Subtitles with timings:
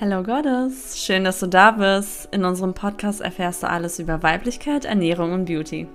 [0.00, 2.28] Hello Goddess, schön, dass du da bist.
[2.32, 5.86] In unserem Podcast erfährst du alles über Weiblichkeit, Ernährung und Beauty.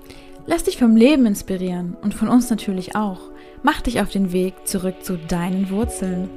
[0.46, 3.20] Lass dich vom Leben inspirieren und von uns natürlich auch.
[3.62, 6.30] Mach dich auf den Weg zurück zu deinen Wurzeln.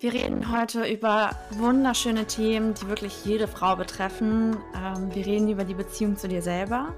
[0.00, 4.56] Wir reden heute über wunderschöne Themen, die wirklich jede Frau betreffen.
[4.74, 6.94] Ähm, wir reden über die Beziehung zu dir selber.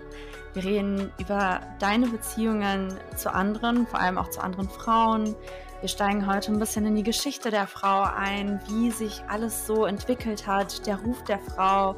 [0.55, 5.35] Wir reden über deine Beziehungen zu anderen, vor allem auch zu anderen Frauen.
[5.81, 9.85] Wir steigen heute ein bisschen in die Geschichte der Frau ein, wie sich alles so
[9.85, 11.97] entwickelt hat, der Ruf der Frau,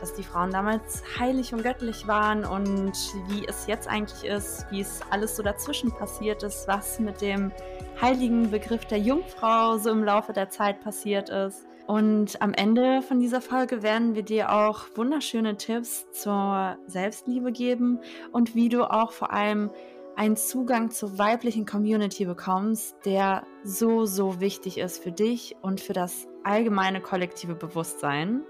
[0.00, 2.94] dass die Frauen damals heilig und göttlich waren und
[3.28, 7.52] wie es jetzt eigentlich ist, wie es alles so dazwischen passiert ist, was mit dem
[8.00, 11.67] heiligen Begriff der Jungfrau so im Laufe der Zeit passiert ist.
[11.88, 17.98] Und am Ende von dieser Folge werden wir dir auch wunderschöne Tipps zur Selbstliebe geben
[18.30, 19.70] und wie du auch vor allem
[20.14, 25.94] einen Zugang zur weiblichen Community bekommst, der so, so wichtig ist für dich und für
[25.94, 28.42] das allgemeine kollektive Bewusstsein.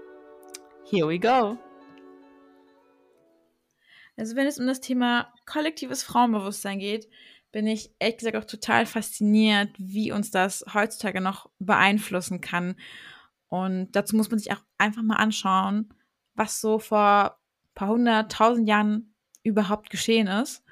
[0.83, 1.57] Here we go!
[4.17, 7.07] Also wenn es um das Thema kollektives Frauenbewusstsein geht,
[7.53, 12.75] bin ich ehrlich gesagt auch total fasziniert, wie uns das heutzutage noch beeinflussen kann.
[13.49, 15.93] Und dazu muss man sich auch einfach mal anschauen,
[16.35, 20.63] was so vor ein paar hundert, tausend Jahren überhaupt geschehen ist.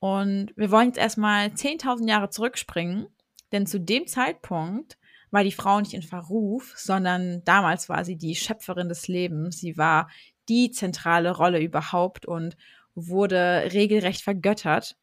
[0.00, 3.06] Und wir wollen jetzt erstmal 10.000 Jahre zurückspringen,
[3.52, 4.98] denn zu dem Zeitpunkt
[5.30, 9.58] war die Frau nicht in Verruf, sondern damals war sie die Schöpferin des Lebens.
[9.58, 10.10] Sie war
[10.48, 12.56] die zentrale Rolle überhaupt und
[12.94, 14.96] wurde regelrecht vergöttert.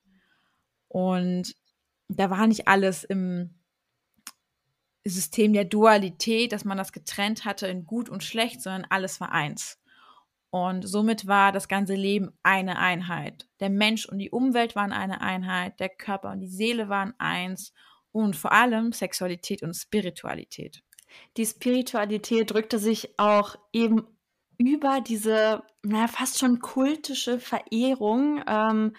[0.89, 1.55] Und
[2.09, 3.56] da war nicht alles im
[5.09, 9.31] System der Dualität, dass man das getrennt hatte in gut und schlecht, sondern alles war
[9.31, 9.79] eins.
[10.49, 13.47] Und somit war das ganze Leben eine Einheit.
[13.59, 17.73] Der Mensch und die Umwelt waren eine Einheit, der Körper und die Seele waren eins
[18.11, 20.83] und vor allem Sexualität und Spiritualität.
[21.35, 24.07] Die Spiritualität drückte sich auch eben
[24.57, 28.95] über diese, naja, fast schon kultische Verehrung ähm,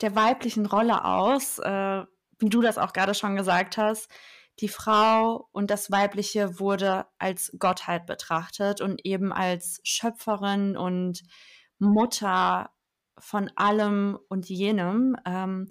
[0.00, 2.04] der weiblichen Rolle aus, äh,
[2.38, 4.10] wie du das auch gerade schon gesagt hast.
[4.60, 11.22] Die Frau und das Weibliche wurde als Gottheit betrachtet und eben als Schöpferin und
[11.78, 12.70] Mutter
[13.18, 15.16] von allem und jenem.
[15.24, 15.70] Ähm,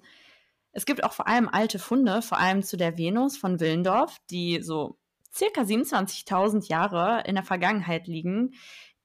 [0.72, 4.62] es gibt auch vor allem alte Funde, vor allem zu der Venus von Willendorf, die
[4.62, 4.98] so
[5.32, 8.54] circa 27.000 Jahre in der Vergangenheit liegen.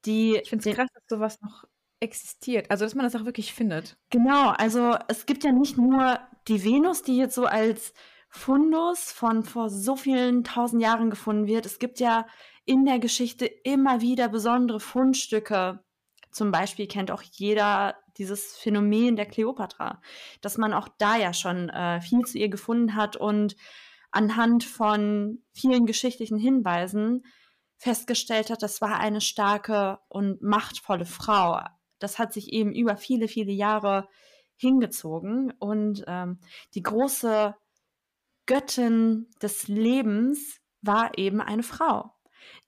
[0.05, 1.65] Die ich finde es krass, dass sowas noch
[1.99, 2.71] existiert.
[2.71, 3.97] Also, dass man das auch wirklich findet.
[4.09, 7.93] Genau, also es gibt ja nicht nur die Venus, die jetzt so als
[8.37, 11.65] Fundus von vor so vielen tausend Jahren gefunden wird.
[11.65, 12.27] Es gibt ja
[12.65, 15.83] in der Geschichte immer wieder besondere Fundstücke.
[16.31, 20.01] Zum Beispiel kennt auch jeder dieses Phänomen der Kleopatra,
[20.41, 23.55] dass man auch da ja schon äh, viel zu ihr gefunden hat und
[24.11, 27.25] anhand von vielen geschichtlichen Hinweisen
[27.77, 31.59] festgestellt hat, das war eine starke und machtvolle Frau,
[31.99, 34.07] das hat sich eben über viele, viele Jahre
[34.55, 35.53] hingezogen.
[35.59, 36.39] Und ähm,
[36.73, 37.55] die große
[38.47, 42.15] Göttin des Lebens war eben eine Frau.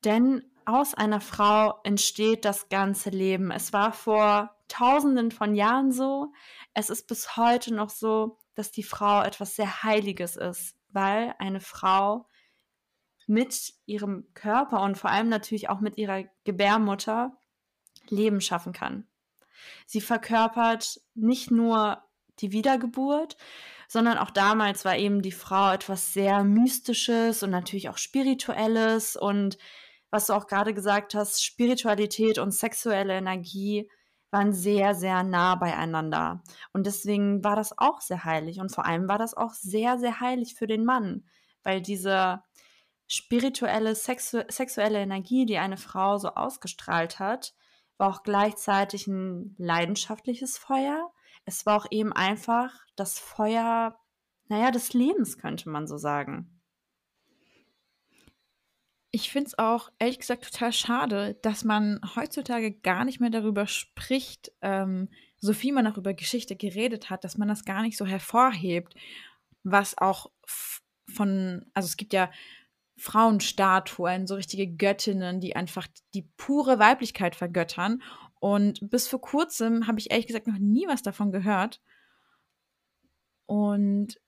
[0.03, 3.49] Denn aus einer Frau entsteht das ganze Leben.
[3.49, 6.31] Es war vor tausenden von Jahren so.
[6.75, 11.59] Es ist bis heute noch so, dass die Frau etwas sehr Heiliges ist, weil eine
[11.59, 12.27] Frau
[13.25, 17.37] mit ihrem Körper und vor allem natürlich auch mit ihrer Gebärmutter
[18.09, 19.07] Leben schaffen kann.
[19.85, 22.03] Sie verkörpert nicht nur
[22.39, 23.37] die Wiedergeburt,
[23.89, 29.57] sondern auch damals war eben die Frau etwas sehr Mystisches und natürlich auch Spirituelles und
[30.11, 33.89] was du auch gerade gesagt hast, Spiritualität und sexuelle Energie
[34.31, 36.43] waren sehr, sehr nah beieinander.
[36.71, 38.59] Und deswegen war das auch sehr heilig.
[38.59, 41.25] Und vor allem war das auch sehr, sehr heilig für den Mann,
[41.63, 42.43] weil diese
[43.07, 47.55] spirituelle, sexu sexuelle Energie, die eine Frau so ausgestrahlt hat,
[47.97, 51.11] war auch gleichzeitig ein leidenschaftliches Feuer.
[51.49, 53.99] Es war auch eben einfach das Feuer,
[54.49, 56.61] naja, des Lebens, könnte man so sagen.
[59.09, 63.65] Ich finde es auch ehrlich gesagt total schade, dass man heutzutage gar nicht mehr darüber
[63.65, 65.09] spricht, ähm,
[65.39, 68.93] so viel man auch über Geschichte geredet hat, dass man das gar nicht so hervorhebt,
[69.63, 70.29] was auch
[71.07, 72.29] von, also es gibt ja
[72.95, 78.03] Frauenstatuen, so richtige Göttinnen, die einfach die pure Weiblichkeit vergöttern.
[78.39, 81.81] Und bis vor kurzem habe ich ehrlich gesagt noch nie was davon gehört.
[83.45, 84.19] Und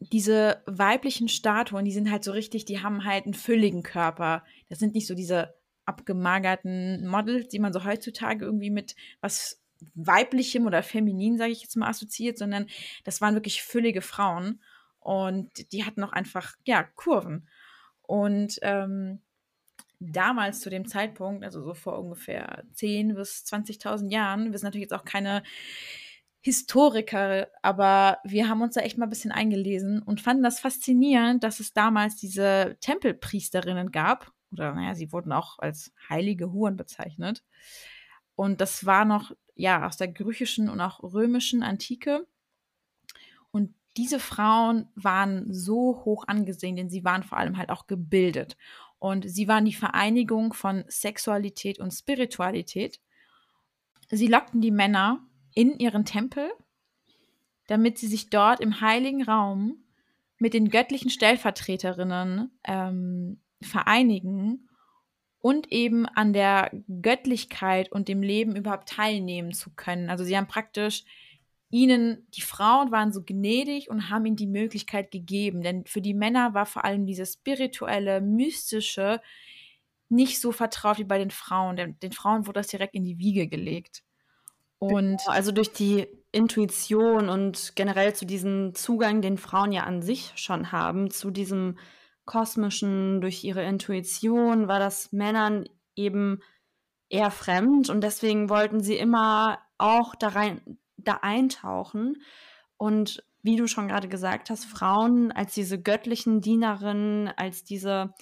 [0.00, 4.44] diese weiblichen Statuen, die sind halt so richtig, die haben halt einen fülligen Körper.
[4.68, 5.54] Das sind nicht so diese
[5.86, 9.62] abgemagerten Models, die man so heutzutage irgendwie mit was
[9.94, 12.66] weiblichem oder feminin, sage ich jetzt mal, assoziiert, sondern
[13.04, 14.62] das waren wirklich füllige Frauen.
[15.00, 17.48] Und die hatten auch einfach, ja, Kurven.
[18.02, 19.20] Und ähm,
[20.12, 24.90] damals zu dem Zeitpunkt, also so vor ungefähr 10.000 bis 20.000 Jahren, wir sind natürlich
[24.90, 25.42] jetzt auch keine
[26.40, 31.42] Historiker, aber wir haben uns da echt mal ein bisschen eingelesen und fanden das faszinierend,
[31.42, 34.30] dass es damals diese Tempelpriesterinnen gab.
[34.52, 37.42] Oder naja, sie wurden auch als heilige Huren bezeichnet.
[38.34, 42.26] Und das war noch, ja, aus der griechischen und auch römischen Antike.
[43.50, 48.58] Und diese Frauen waren so hoch angesehen, denn sie waren vor allem halt auch gebildet.
[48.98, 53.00] Und sie waren die Vereinigung von Sexualität und Spiritualität.
[54.10, 56.50] Sie lockten die Männer in ihren Tempel,
[57.66, 59.84] damit sie sich dort im heiligen Raum
[60.38, 64.68] mit den göttlichen Stellvertreterinnen ähm, vereinigen
[65.38, 66.70] und eben an der
[67.02, 70.10] Göttlichkeit und dem Leben überhaupt teilnehmen zu können.
[70.10, 71.04] Also sie haben praktisch
[71.74, 75.60] ihnen, die Frauen waren so gnädig und haben ihnen die Möglichkeit gegeben.
[75.62, 79.20] Denn für die Männer war vor allem dieses spirituelle, mystische
[80.08, 81.74] nicht so vertraut wie bei den Frauen.
[81.74, 84.04] Denn den Frauen wurde das direkt in die Wiege gelegt.
[84.78, 90.00] Und genau, also durch die Intuition und generell zu diesem Zugang, den Frauen ja an
[90.00, 91.76] sich schon haben, zu diesem
[92.24, 96.40] kosmischen, durch ihre Intuition, war das Männern eben
[97.08, 102.22] eher fremd und deswegen wollten sie immer auch da rein, da eintauchen.
[102.76, 108.14] Und wie du schon gerade gesagt hast, Frauen als diese göttlichen Dienerinnen, als diese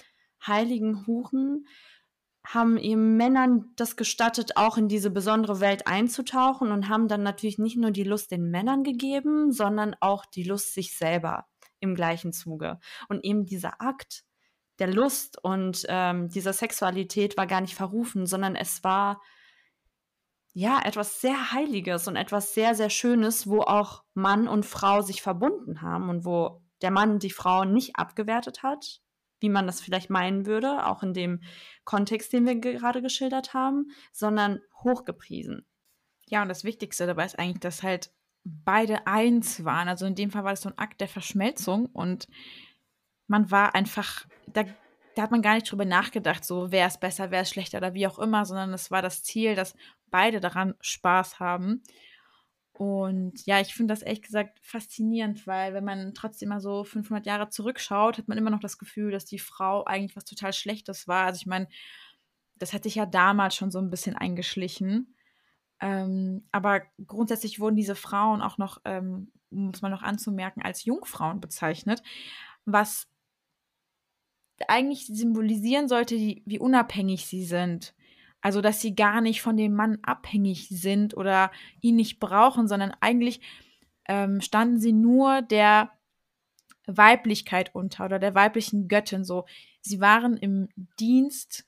[0.45, 1.65] heiligen Huren,
[2.45, 7.57] haben eben Männern das gestattet, auch in diese besondere Welt einzutauchen und haben dann natürlich
[7.57, 11.45] nicht nur die Lust den Männern gegeben, sondern auch die Lust sich selber
[11.79, 12.79] im gleichen Zuge.
[13.07, 14.25] Und eben dieser Akt
[14.79, 19.21] der Lust und ähm, dieser Sexualität war gar nicht verrufen, sondern es war
[20.53, 25.21] ja etwas sehr Heiliges und etwas sehr, sehr Schönes, wo auch Mann und Frau sich
[25.21, 29.01] verbunden haben und wo der Mann die Frau nicht abgewertet hat,
[29.39, 31.41] wie man das vielleicht meinen würde, auch in dem
[31.83, 35.65] Kontext, den wir gerade geschildert haben, sondern hochgepriesen.
[36.27, 38.11] Ja, und das Wichtigste dabei ist eigentlich, dass halt
[38.43, 39.87] beide eins waren.
[39.87, 42.27] Also in dem Fall war das so ein Akt der Verschmelzung und
[43.27, 44.63] man war einfach, da,
[45.15, 47.93] da hat man gar nicht drüber nachgedacht, so wer ist besser, wer ist schlechter oder
[47.93, 49.75] wie auch immer, sondern es war das Ziel, dass
[50.13, 51.81] beide daran Spaß haben.
[52.71, 57.25] Und ja, ich finde das ehrlich gesagt faszinierend, weil wenn man trotzdem mal so 500
[57.25, 61.07] Jahre zurückschaut, hat man immer noch das Gefühl, dass die Frau eigentlich was total Schlechtes
[61.07, 61.25] war.
[61.25, 61.67] Also ich meine,
[62.55, 65.15] das hat sich ja damals schon so ein bisschen eingeschlichen.
[65.81, 71.41] Ähm, aber grundsätzlich wurden diese Frauen auch noch, ähm, muss man noch anzumerken, als Jungfrauen
[71.41, 72.03] bezeichnet,
[72.65, 73.07] was
[74.67, 77.95] eigentlich symbolisieren sollte, wie unabhängig sie sind.
[78.43, 81.49] Also, dass sie gar nicht von dem Mann abhängig sind oder
[81.79, 83.39] ihn nicht brauchen, sondern eigentlich
[84.05, 85.91] ähm, standen sie nur der
[86.85, 89.45] Weiblichkeit unter oder der weiblichen Göttin so.
[89.79, 90.67] Sie waren im
[90.99, 91.65] Dienst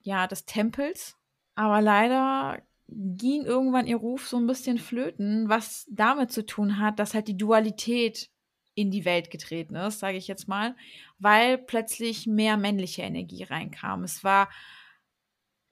[0.00, 1.16] ja des Tempels,
[1.54, 6.98] aber leider ging irgendwann ihr Ruf so ein bisschen flöten, was damit zu tun hat,
[6.98, 8.28] dass halt die Dualität
[8.74, 10.74] in die Welt getreten ist, sage ich jetzt mal,
[11.20, 14.02] weil plötzlich mehr männliche Energie reinkam.
[14.02, 14.48] Es war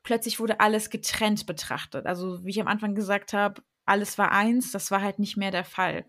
[0.04, 2.06] plötzlich wurde alles getrennt betrachtet.
[2.06, 5.50] Also wie ich am Anfang gesagt habe, alles war eins, das war halt nicht mehr
[5.50, 6.06] der Fall.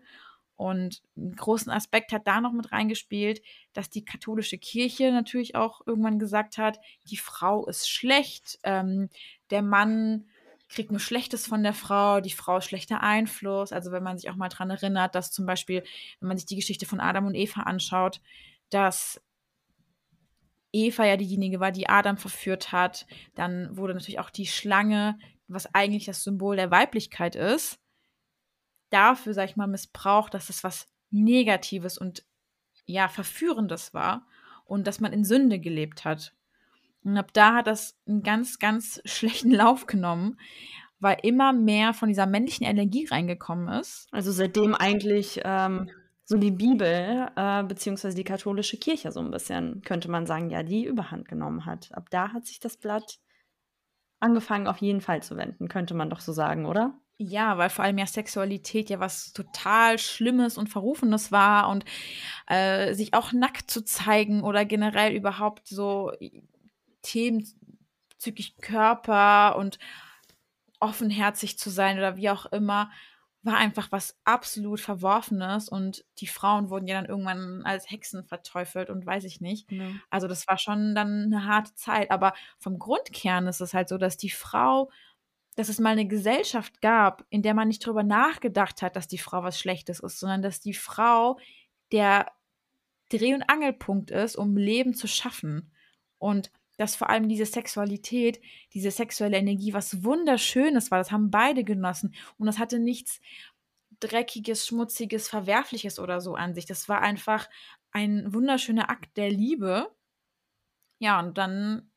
[0.54, 3.42] Und einen großen Aspekt hat da noch mit reingespielt,
[3.74, 6.78] dass die katholische Kirche natürlich auch irgendwann gesagt hat,
[7.10, 9.10] die Frau ist schlecht, ähm,
[9.50, 10.26] der Mann
[10.68, 13.72] kriegt nur Schlechtes von der Frau, die Frau ist schlechter Einfluss.
[13.72, 15.84] Also wenn man sich auch mal daran erinnert, dass zum Beispiel,
[16.20, 18.20] wenn man sich die Geschichte von Adam und Eva anschaut,
[18.70, 19.20] dass
[20.76, 23.06] Eva ja diejenige war, die Adam verführt hat.
[23.34, 25.18] Dann wurde natürlich auch die Schlange,
[25.48, 27.78] was eigentlich das Symbol der Weiblichkeit ist,
[28.90, 32.24] dafür, sag ich mal, missbraucht, dass es was Negatives und
[32.84, 34.26] ja, Verführendes war
[34.64, 36.34] und dass man in Sünde gelebt hat.
[37.04, 40.38] Und ab da hat das einen ganz, ganz schlechten Lauf genommen,
[40.98, 44.08] weil immer mehr von dieser männlichen Energie reingekommen ist.
[44.10, 45.90] Also seitdem eigentlich ähm,
[46.26, 50.64] so die Bibel äh, beziehungsweise die katholische Kirche so ein bisschen, könnte man sagen, ja,
[50.64, 51.94] die Überhand genommen hat.
[51.94, 53.20] Ab da hat sich das Blatt
[54.18, 56.98] angefangen auf jeden Fall zu wenden, könnte man doch so sagen, oder?
[57.18, 61.84] Ja, weil vor allem ja Sexualität ja was total Schlimmes und Verrufenes war und
[62.48, 66.12] äh, sich auch nackt zu zeigen oder generell überhaupt so
[67.02, 67.46] Themen
[68.10, 69.78] bezüglich Körper und
[70.80, 72.90] offenherzig zu sein oder wie auch immer,
[73.46, 78.90] war einfach was absolut Verworfenes und die Frauen wurden ja dann irgendwann als Hexen verteufelt
[78.90, 79.70] und weiß ich nicht.
[79.70, 79.88] Ja.
[80.10, 82.10] Also das war schon dann eine harte Zeit.
[82.10, 84.90] Aber vom Grundkern ist es halt so, dass die Frau,
[85.54, 89.18] dass es mal eine Gesellschaft gab, in der man nicht darüber nachgedacht hat, dass die
[89.18, 91.38] Frau was Schlechtes ist, sondern dass die Frau
[91.92, 92.32] der
[93.08, 95.72] Dreh- und Angelpunkt ist, um Leben zu schaffen.
[96.18, 98.40] Und dass vor allem diese Sexualität,
[98.74, 100.98] diese sexuelle Energie was Wunderschönes war.
[100.98, 102.14] Das haben beide genossen.
[102.38, 103.20] Und das hatte nichts
[104.00, 106.66] Dreckiges, Schmutziges, Verwerfliches oder so an sich.
[106.66, 107.48] Das war einfach
[107.92, 109.90] ein wunderschöner Akt der Liebe.
[110.98, 111.90] Ja, und dann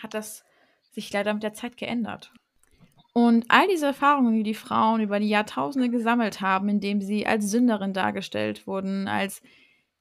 [0.00, 0.44] hat das
[0.92, 2.32] sich leider mit der Zeit geändert.
[3.12, 7.50] Und all diese Erfahrungen, die die Frauen über die Jahrtausende gesammelt haben, indem sie als
[7.50, 9.42] Sünderin dargestellt wurden, als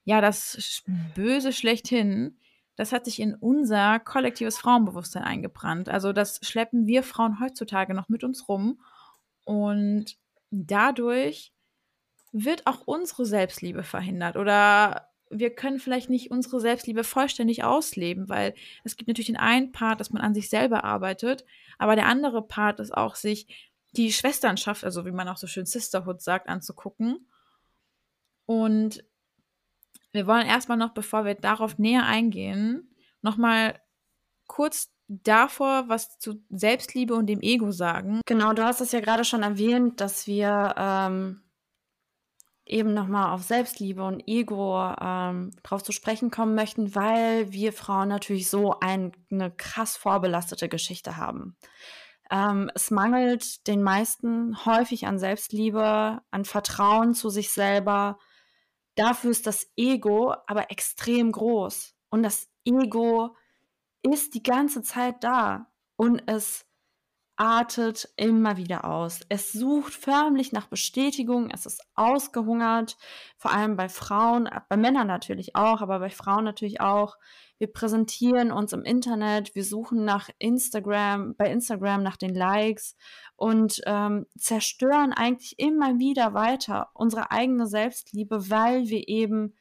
[0.03, 0.83] ja, das
[1.15, 2.38] Böse schlechthin,
[2.79, 5.89] das hat sich in unser kollektives Frauenbewusstsein eingebrannt.
[5.89, 8.79] Also das schleppen wir Frauen heutzutage noch mit uns rum.
[9.43, 10.15] Und
[10.49, 11.51] dadurch
[12.31, 18.55] wird auch unsere Selbstliebe verhindert oder wir können vielleicht nicht unsere Selbstliebe vollständig ausleben, weil
[18.85, 21.43] es gibt natürlich den einen Part, dass man an sich selber arbeitet,
[21.79, 25.65] aber der andere Part ist auch, sich die Schwesternschaft, also wie man auch so schön
[25.65, 27.27] Sisterhood sagt, anzugucken.
[28.45, 29.03] Und
[30.11, 33.79] wir wollen erstmal noch, bevor wir darauf näher eingehen, nochmal
[34.47, 38.21] kurz davor was zu Selbstliebe und dem Ego sagen.
[38.25, 41.41] Genau, du hast es ja gerade schon erwähnt, dass wir ähm,
[42.65, 48.09] eben nochmal auf Selbstliebe und Ego ähm, drauf zu sprechen kommen möchten, weil wir Frauen
[48.09, 51.57] natürlich so ein, eine krass vorbelastete Geschichte haben.
[52.29, 58.19] Ähm, es mangelt den meisten häufig an Selbstliebe, an Vertrauen zu sich selber,
[58.99, 61.95] Dafür ist das Ego aber extrem groß.
[62.09, 63.33] Und das Ego
[64.01, 66.65] ist die ganze Zeit da und es
[67.39, 69.21] artet immer wieder aus.
[69.29, 72.97] Es sucht förmlich nach Bestätigung, es ist ausgehungert,
[73.37, 77.17] vor allem bei Frauen, bei Männern natürlich auch, aber bei Frauen natürlich auch.
[77.57, 82.97] Wir präsentieren uns im Internet, wir suchen nach Instagram, bei Instagram nach den Likes
[83.35, 89.55] und ähm, zerstören eigentlich immer wieder weiter unsere eigene Selbstliebe, weil wir eben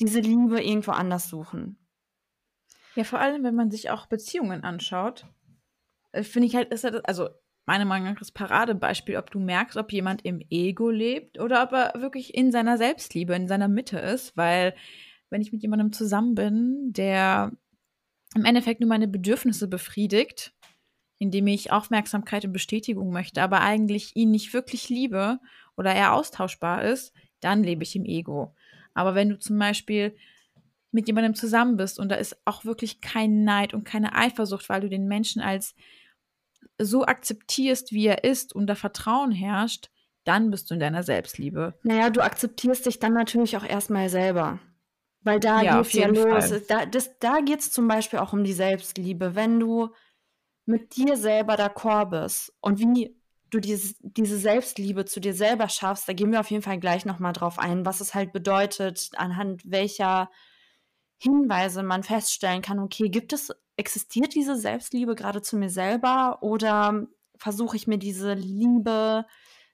[0.00, 1.78] diese Liebe irgendwo anders suchen.
[2.94, 5.41] Ja, vor allem, wenn man sich auch Beziehungen anschaut, äh,
[6.20, 7.28] finde ich halt, ist das, also
[7.66, 11.72] meiner Meinung nach das Paradebeispiel, ob du merkst, ob jemand im Ego lebt oder ob
[11.72, 14.74] er wirklich in seiner Selbstliebe, in seiner Mitte ist, weil
[15.30, 17.52] wenn ich mit jemandem zusammen bin, der
[18.34, 20.52] im Endeffekt nur meine Bedürfnisse befriedigt,
[21.18, 25.38] indem ich Aufmerksamkeit und Bestätigung möchte, aber eigentlich ihn nicht wirklich liebe
[25.76, 28.54] oder er austauschbar ist, dann lebe ich im Ego.
[28.94, 30.16] Aber wenn du zum Beispiel
[30.90, 34.82] mit jemandem zusammen bist und da ist auch wirklich kein Neid und keine Eifersucht, weil
[34.82, 35.74] du den Menschen als
[36.84, 39.90] so akzeptierst, wie er ist und da Vertrauen herrscht,
[40.24, 41.74] dann bist du in deiner Selbstliebe.
[41.82, 44.60] Naja, du akzeptierst dich dann natürlich auch erstmal selber.
[45.22, 46.48] Weil da ja, geht's ja los.
[46.48, 46.62] Fall.
[46.68, 46.86] Da,
[47.20, 49.34] da geht es zum Beispiel auch um die Selbstliebe.
[49.34, 49.90] Wenn du
[50.66, 53.16] mit dir selber d'accord bist und wie
[53.50, 57.04] du dieses, diese Selbstliebe zu dir selber schaffst, da gehen wir auf jeden Fall gleich
[57.04, 60.30] nochmal drauf ein, was es halt bedeutet, anhand welcher
[61.18, 67.06] Hinweise man feststellen kann, okay, gibt es, existiert diese Selbstliebe gerade zu mir selber oder
[67.36, 69.26] versuche ich mir diese Liebe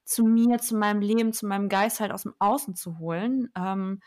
[0.05, 3.51] zu mir, zu meinem Leben, zu meinem Geist halt aus dem Außen zu holen?
[3.57, 4.01] Ähm,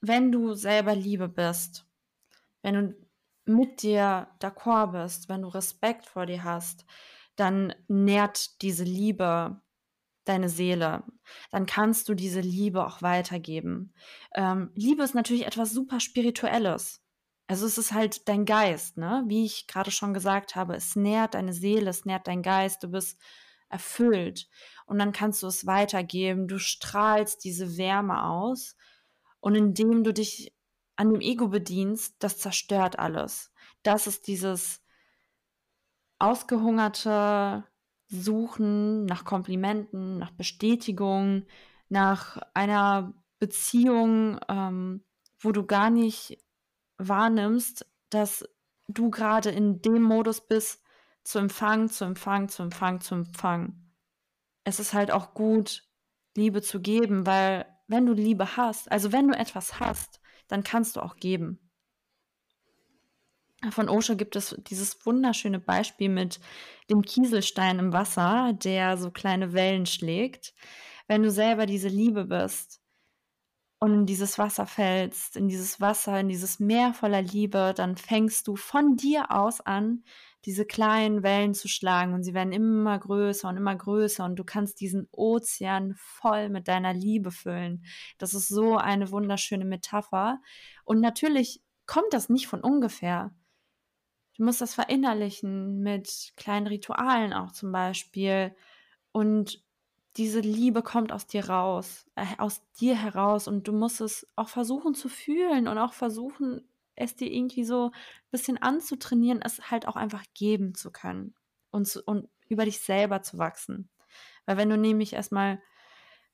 [0.00, 1.86] wenn du selber Liebe bist,
[2.62, 2.96] wenn du
[3.44, 6.84] mit dir d'accord bist, wenn du Respekt vor dir hast,
[7.36, 9.60] dann nährt diese Liebe
[10.24, 11.02] deine Seele.
[11.50, 13.92] Dann kannst du diese Liebe auch weitergeben.
[14.34, 17.01] Ähm, Liebe ist natürlich etwas super Spirituelles.
[17.52, 19.24] Also es ist halt dein Geist, ne?
[19.26, 22.88] Wie ich gerade schon gesagt habe, es nährt deine Seele, es nährt dein Geist, du
[22.88, 23.20] bist
[23.68, 24.48] erfüllt.
[24.86, 26.48] Und dann kannst du es weitergeben.
[26.48, 28.74] Du strahlst diese Wärme aus
[29.40, 30.56] und indem du dich
[30.96, 33.52] an dem Ego bedienst, das zerstört alles.
[33.82, 34.80] Das ist dieses
[36.18, 37.64] ausgehungerte
[38.06, 41.44] Suchen nach Komplimenten, nach Bestätigung,
[41.90, 45.04] nach einer Beziehung, ähm,
[45.38, 46.38] wo du gar nicht
[47.08, 48.44] wahrnimmst, dass
[48.88, 50.82] du gerade in dem Modus bist,
[51.24, 53.94] zu empfangen, zu empfangen, zu empfangen, zu empfangen.
[54.64, 55.84] Es ist halt auch gut,
[56.36, 60.96] Liebe zu geben, weil wenn du Liebe hast, also wenn du etwas hast, dann kannst
[60.96, 61.58] du auch geben.
[63.70, 66.40] Von Osho gibt es dieses wunderschöne Beispiel mit
[66.90, 70.52] dem Kieselstein im Wasser, der so kleine Wellen schlägt.
[71.06, 72.81] Wenn du selber diese Liebe bist
[73.82, 78.46] und in dieses Wasser fällst, in dieses Wasser, in dieses Meer voller Liebe, dann fängst
[78.46, 80.04] du von dir aus an,
[80.44, 84.44] diese kleinen Wellen zu schlagen und sie werden immer größer und immer größer und du
[84.44, 87.84] kannst diesen Ozean voll mit deiner Liebe füllen.
[88.18, 90.40] Das ist so eine wunderschöne Metapher.
[90.84, 93.34] Und natürlich kommt das nicht von ungefähr.
[94.36, 98.54] Du musst das verinnerlichen mit kleinen Ritualen auch zum Beispiel.
[99.10, 99.60] Und
[100.16, 104.48] diese Liebe kommt aus dir raus, äh, aus dir heraus und du musst es auch
[104.48, 109.88] versuchen zu fühlen und auch versuchen, es dir irgendwie so ein bisschen anzutrainieren, es halt
[109.88, 111.34] auch einfach geben zu können
[111.70, 113.88] und, zu, und über dich selber zu wachsen.
[114.44, 115.62] Weil wenn du nämlich erstmal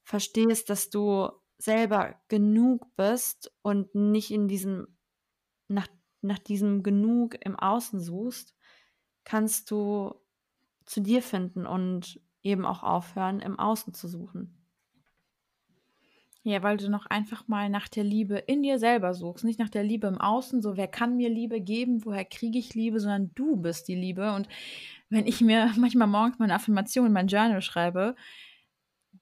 [0.03, 4.97] verstehst, dass du selber genug bist und nicht in diesem,
[5.69, 5.89] nach,
[6.23, 8.57] nach diesem Genug im Außen suchst,
[9.25, 10.15] kannst du
[10.87, 14.55] zu dir finden und eben auch aufhören, im Außen zu suchen.
[16.45, 19.69] Ja, weil du noch einfach mal nach der Liebe in dir selber suchst, nicht nach
[19.69, 23.33] der Liebe im Außen, so wer kann mir Liebe geben, woher kriege ich Liebe, sondern
[23.35, 24.33] du bist die Liebe.
[24.33, 24.49] Und
[25.11, 28.15] wenn ich mir manchmal morgens meine Affirmation in mein Journal schreibe,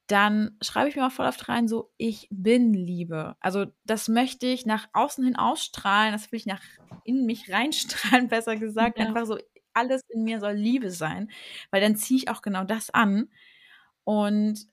[0.06, 3.34] dann schreibe ich mir auch voll oft rein, so, ich bin Liebe.
[3.40, 6.62] Also das möchte ich nach außen hin ausstrahlen, das will ich nach
[7.04, 8.98] in mich reinstrahlen, besser gesagt.
[8.98, 9.06] Ja.
[9.06, 9.36] Einfach so,
[9.76, 11.30] alles in mir soll Liebe sein,
[11.70, 13.28] weil dann ziehe ich auch genau das an.
[14.04, 14.66] Und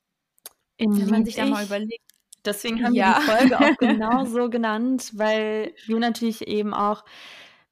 [0.78, 2.04] in wenn man sich da mal überlegt.
[2.46, 3.16] Deswegen haben ja.
[3.16, 7.04] wir die Folge auch genau so genannt, weil wir natürlich eben auch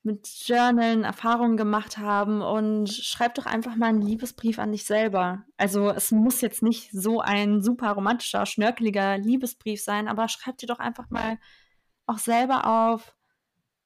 [0.04, 5.44] mit Journalen Erfahrungen gemacht haben und schreib doch einfach mal einen Liebesbrief an dich selber.
[5.58, 10.68] Also es muss jetzt nicht so ein super romantischer, schnörkeliger Liebesbrief sein, aber schreib dir
[10.68, 11.38] doch einfach mal
[12.08, 13.16] auch selber auf,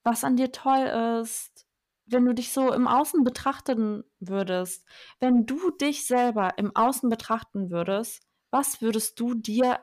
[0.04, 1.65] was an dir toll ist,
[2.06, 4.86] wenn du dich so im Außen betrachten würdest,
[5.20, 8.22] wenn du dich selber im Außen betrachten würdest,
[8.52, 9.80] was würdest du dir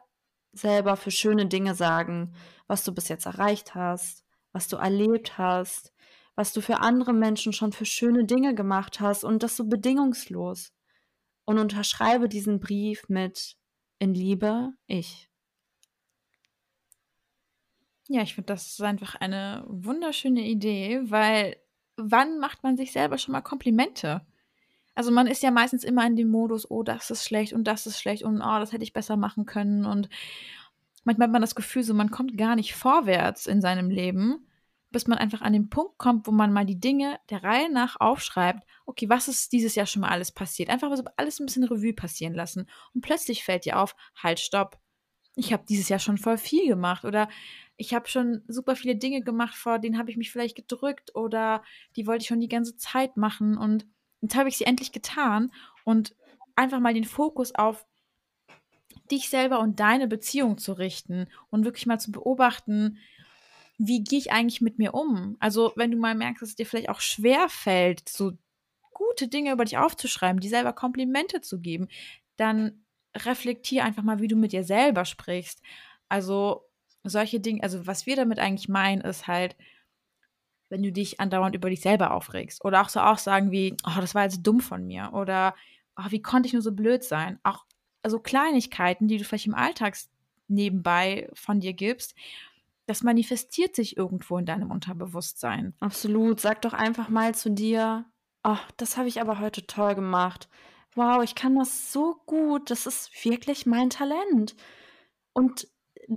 [0.53, 2.35] selber für schöne Dinge sagen,
[2.67, 5.93] was du bis jetzt erreicht hast, was du erlebt hast,
[6.35, 10.73] was du für andere Menschen schon für schöne Dinge gemacht hast und das so bedingungslos.
[11.45, 13.57] Und unterschreibe diesen Brief mit
[13.99, 15.29] in Liebe, ich.
[18.09, 21.57] Ja, ich finde, das ist einfach eine wunderschöne Idee, weil
[22.11, 24.23] wann macht man sich selber schon mal Komplimente?
[24.95, 27.87] Also man ist ja meistens immer in dem Modus, oh, das ist schlecht und das
[27.87, 29.87] ist schlecht und oh, das hätte ich besser machen können.
[29.87, 30.09] Und
[31.05, 34.47] manchmal hat man das Gefühl, so man kommt gar nicht vorwärts in seinem Leben,
[34.91, 37.99] bis man einfach an den Punkt kommt, wo man mal die Dinge der Reihe nach
[37.99, 40.69] aufschreibt, okay, was ist dieses Jahr schon mal alles passiert?
[40.69, 42.69] Einfach so alles ein bisschen Revue passieren lassen.
[42.95, 44.79] Und plötzlich fällt dir auf, halt, stopp.
[45.35, 47.29] Ich habe dieses Jahr schon voll viel gemacht oder
[47.77, 51.63] ich habe schon super viele Dinge gemacht, vor denen habe ich mich vielleicht gedrückt oder
[51.97, 53.87] die wollte ich schon die ganze Zeit machen und
[54.21, 55.53] jetzt habe ich sie endlich getan
[55.85, 56.15] und
[56.55, 57.87] einfach mal den Fokus auf
[59.11, 62.99] dich selber und deine Beziehung zu richten und wirklich mal zu beobachten,
[63.79, 65.37] wie gehe ich eigentlich mit mir um?
[65.41, 68.33] Also, wenn du mal merkst, dass es dir vielleicht auch schwer fällt, so
[68.93, 71.89] gute Dinge über dich aufzuschreiben, dir selber Komplimente zu geben,
[72.37, 72.85] dann
[73.17, 75.63] reflektier einfach mal, wie du mit dir selber sprichst.
[76.09, 76.69] Also,
[77.05, 79.57] solche Dinge, also was wir damit eigentlich meinen, ist halt,
[80.69, 82.65] wenn du dich andauernd über dich selber aufregst.
[82.65, 85.11] Oder auch so auch sagen wie, oh, das war jetzt dumm von mir.
[85.13, 85.55] Oder
[85.97, 87.39] oh, wie konnte ich nur so blöd sein?
[87.43, 87.65] Auch
[88.03, 89.97] also Kleinigkeiten, die du vielleicht im Alltag
[90.49, 92.15] nebenbei von dir gibst,
[92.87, 95.75] das manifestiert sich irgendwo in deinem Unterbewusstsein.
[95.81, 96.41] Absolut.
[96.41, 98.05] Sag doch einfach mal zu dir,
[98.45, 100.49] oh, das habe ich aber heute toll gemacht.
[100.95, 102.71] Wow, ich kann das so gut.
[102.71, 104.57] Das ist wirklich mein Talent.
[105.33, 105.69] Und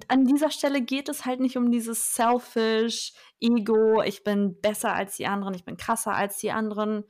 [0.09, 5.17] an dieser Stelle geht es halt nicht um dieses selfish Ego, ich bin besser als
[5.17, 7.05] die anderen, ich bin krasser als die anderen.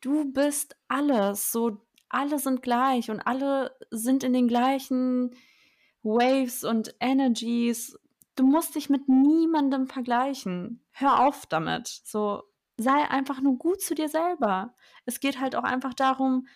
[0.00, 5.34] Du bist alles, so alle sind gleich und alle sind in den gleichen
[6.02, 7.98] Waves und Energies.
[8.34, 10.84] Du musst dich mit niemandem vergleichen.
[10.90, 11.88] Hör auf damit.
[12.04, 12.42] So
[12.76, 14.74] sei einfach nur gut zu dir selber.
[15.06, 16.46] Es geht halt auch einfach darum,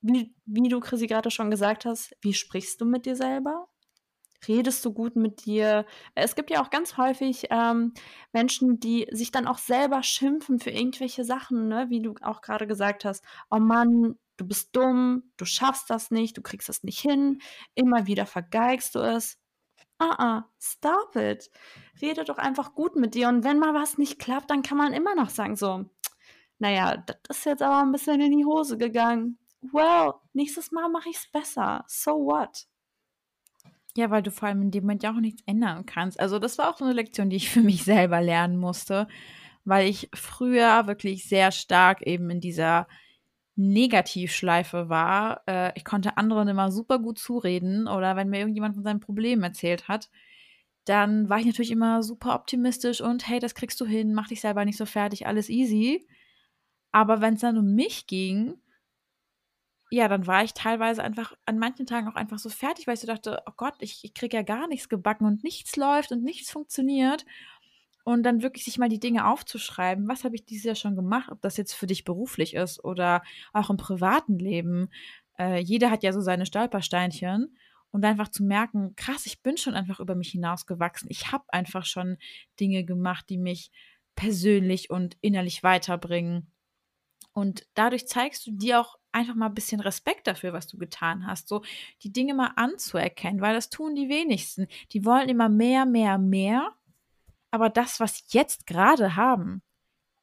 [0.00, 3.68] wie, wie du, Chrissy, gerade schon gesagt hast, wie sprichst du mit dir selber?
[4.48, 5.86] Redest du gut mit dir?
[6.14, 7.92] Es gibt ja auch ganz häufig ähm,
[8.32, 11.86] Menschen, die sich dann auch selber schimpfen für irgendwelche Sachen, ne?
[11.88, 13.24] wie du auch gerade gesagt hast.
[13.50, 17.40] Oh Mann, du bist dumm, du schaffst das nicht, du kriegst das nicht hin,
[17.74, 19.38] immer wieder vergeigst du es.
[19.98, 21.50] Ah, ah, stop it.
[22.00, 23.28] Rede doch einfach gut mit dir.
[23.28, 25.84] Und wenn mal was nicht klappt, dann kann man immer noch sagen, so,
[26.58, 29.38] naja, das ist jetzt aber ein bisschen in die Hose gegangen.
[29.60, 31.84] Well, nächstes Mal mache ich es besser.
[31.86, 32.66] So what?
[33.96, 36.20] Ja, weil du vor allem in dem Moment ja auch nichts ändern kannst.
[36.20, 39.08] Also das war auch so eine Lektion, die ich für mich selber lernen musste,
[39.64, 42.86] weil ich früher wirklich sehr stark eben in dieser
[43.56, 45.42] Negativschleife war.
[45.46, 49.42] Äh, ich konnte anderen immer super gut zureden oder wenn mir irgendjemand von seinem Problem
[49.42, 50.08] erzählt hat,
[50.84, 54.40] dann war ich natürlich immer super optimistisch und hey, das kriegst du hin, mach dich
[54.40, 56.06] selber nicht so fertig, alles easy.
[56.90, 58.54] Aber wenn es dann um mich ging,
[59.90, 63.00] ja, dann war ich teilweise einfach an manchen Tagen auch einfach so fertig, weil ich
[63.00, 66.22] so dachte, oh Gott, ich, ich kriege ja gar nichts gebacken und nichts läuft und
[66.22, 67.24] nichts funktioniert.
[68.04, 71.30] Und dann wirklich sich mal die Dinge aufzuschreiben, was habe ich dieses Jahr schon gemacht,
[71.30, 73.22] ob das jetzt für dich beruflich ist oder
[73.52, 74.88] auch im privaten Leben.
[75.38, 77.56] äh, jeder hat ja so seine Stolpersteinchen
[77.90, 81.08] und einfach zu merken, krass, ich bin schon einfach über mich hinausgewachsen.
[81.10, 82.16] Ich habe einfach schon
[82.58, 83.70] Dinge gemacht, die mich
[84.16, 86.49] persönlich und innerlich weiterbringen.
[87.40, 91.26] Und dadurch zeigst du dir auch einfach mal ein bisschen Respekt dafür, was du getan
[91.26, 91.48] hast.
[91.48, 91.62] So
[92.02, 94.66] die Dinge mal anzuerkennen, weil das tun die wenigsten.
[94.92, 96.72] Die wollen immer mehr, mehr, mehr.
[97.50, 99.62] Aber das, was sie jetzt gerade haben,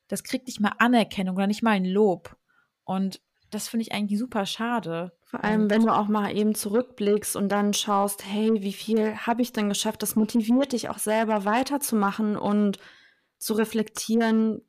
[0.08, 2.38] das kriegt nicht mal Anerkennung oder nicht mal ein Lob.
[2.84, 5.12] Und das finde ich eigentlich super schade.
[5.26, 9.42] Vor allem, wenn du auch mal eben zurückblickst und dann schaust, hey, wie viel habe
[9.42, 10.04] ich denn geschafft?
[10.04, 12.78] Das motiviert dich auch selber weiterzumachen und
[13.40, 14.62] zu reflektieren,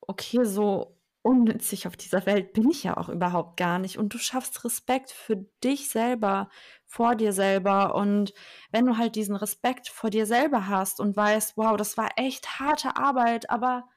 [0.00, 0.93] okay, so
[1.24, 3.98] unnützig auf dieser Welt bin ich ja auch überhaupt gar nicht.
[3.98, 6.50] Und du schaffst Respekt für dich selber,
[6.86, 7.94] vor dir selber.
[7.94, 8.34] Und
[8.70, 12.60] wenn du halt diesen Respekt vor dir selber hast und weißt, wow, das war echt
[12.60, 13.88] harte Arbeit, aber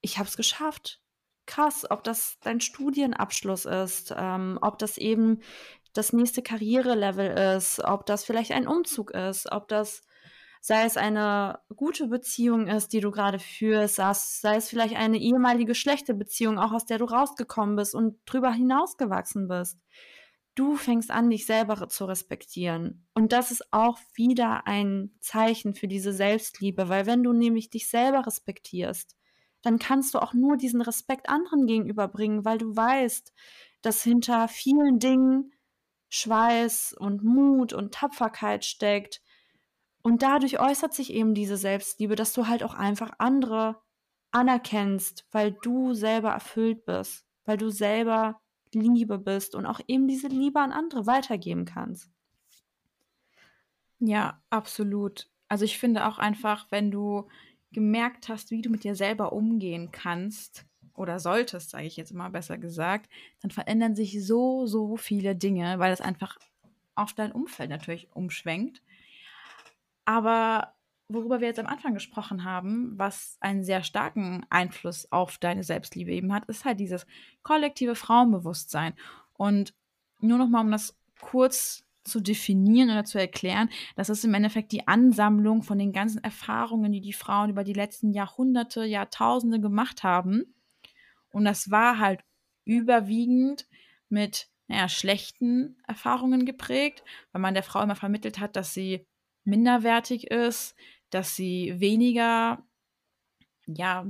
[0.00, 1.00] ich habe es geschafft
[1.46, 5.40] krass, ob das dein Studienabschluss ist, ähm, ob das eben
[5.92, 10.02] das nächste Karrierelevel ist, ob das vielleicht ein Umzug ist, ob das
[10.66, 15.76] sei es eine gute Beziehung ist, die du gerade führst, sei es vielleicht eine ehemalige
[15.76, 19.78] schlechte Beziehung, auch aus der du rausgekommen bist und drüber hinausgewachsen bist.
[20.56, 23.06] Du fängst an, dich selber zu respektieren.
[23.14, 27.88] Und das ist auch wieder ein Zeichen für diese Selbstliebe, weil wenn du nämlich dich
[27.88, 29.14] selber respektierst,
[29.62, 33.32] dann kannst du auch nur diesen Respekt anderen gegenüberbringen, weil du weißt,
[33.82, 35.52] dass hinter vielen Dingen
[36.08, 39.22] Schweiß und Mut und Tapferkeit steckt.
[40.06, 43.82] Und dadurch äußert sich eben diese Selbstliebe, dass du halt auch einfach andere
[44.30, 48.40] anerkennst, weil du selber erfüllt bist, weil du selber
[48.72, 52.08] Liebe bist und auch eben diese Liebe an andere weitergeben kannst.
[53.98, 55.28] Ja, absolut.
[55.48, 57.26] Also ich finde auch einfach, wenn du
[57.72, 62.30] gemerkt hast, wie du mit dir selber umgehen kannst oder solltest, sage ich jetzt mal
[62.30, 63.10] besser gesagt,
[63.42, 66.38] dann verändern sich so, so viele Dinge, weil es einfach
[66.94, 68.82] auf dein Umfeld natürlich umschwenkt.
[70.06, 70.74] Aber
[71.08, 76.10] worüber wir jetzt am Anfang gesprochen haben, was einen sehr starken Einfluss auf deine Selbstliebe
[76.12, 77.06] eben hat, ist halt dieses
[77.42, 78.94] kollektive Frauenbewusstsein.
[79.34, 79.74] Und
[80.20, 83.68] nur noch mal, um das kurz zu definieren oder zu erklären.
[83.96, 87.72] Das ist im Endeffekt die Ansammlung von den ganzen Erfahrungen, die die Frauen über die
[87.72, 90.54] letzten Jahrhunderte, Jahrtausende gemacht haben.
[91.30, 92.20] Und das war halt
[92.64, 93.66] überwiegend
[94.08, 99.06] mit naja, schlechten Erfahrungen geprägt, weil man der Frau immer vermittelt hat, dass sie
[99.46, 100.74] minderwertig ist,
[101.10, 102.62] dass sie weniger,
[103.66, 104.06] ja,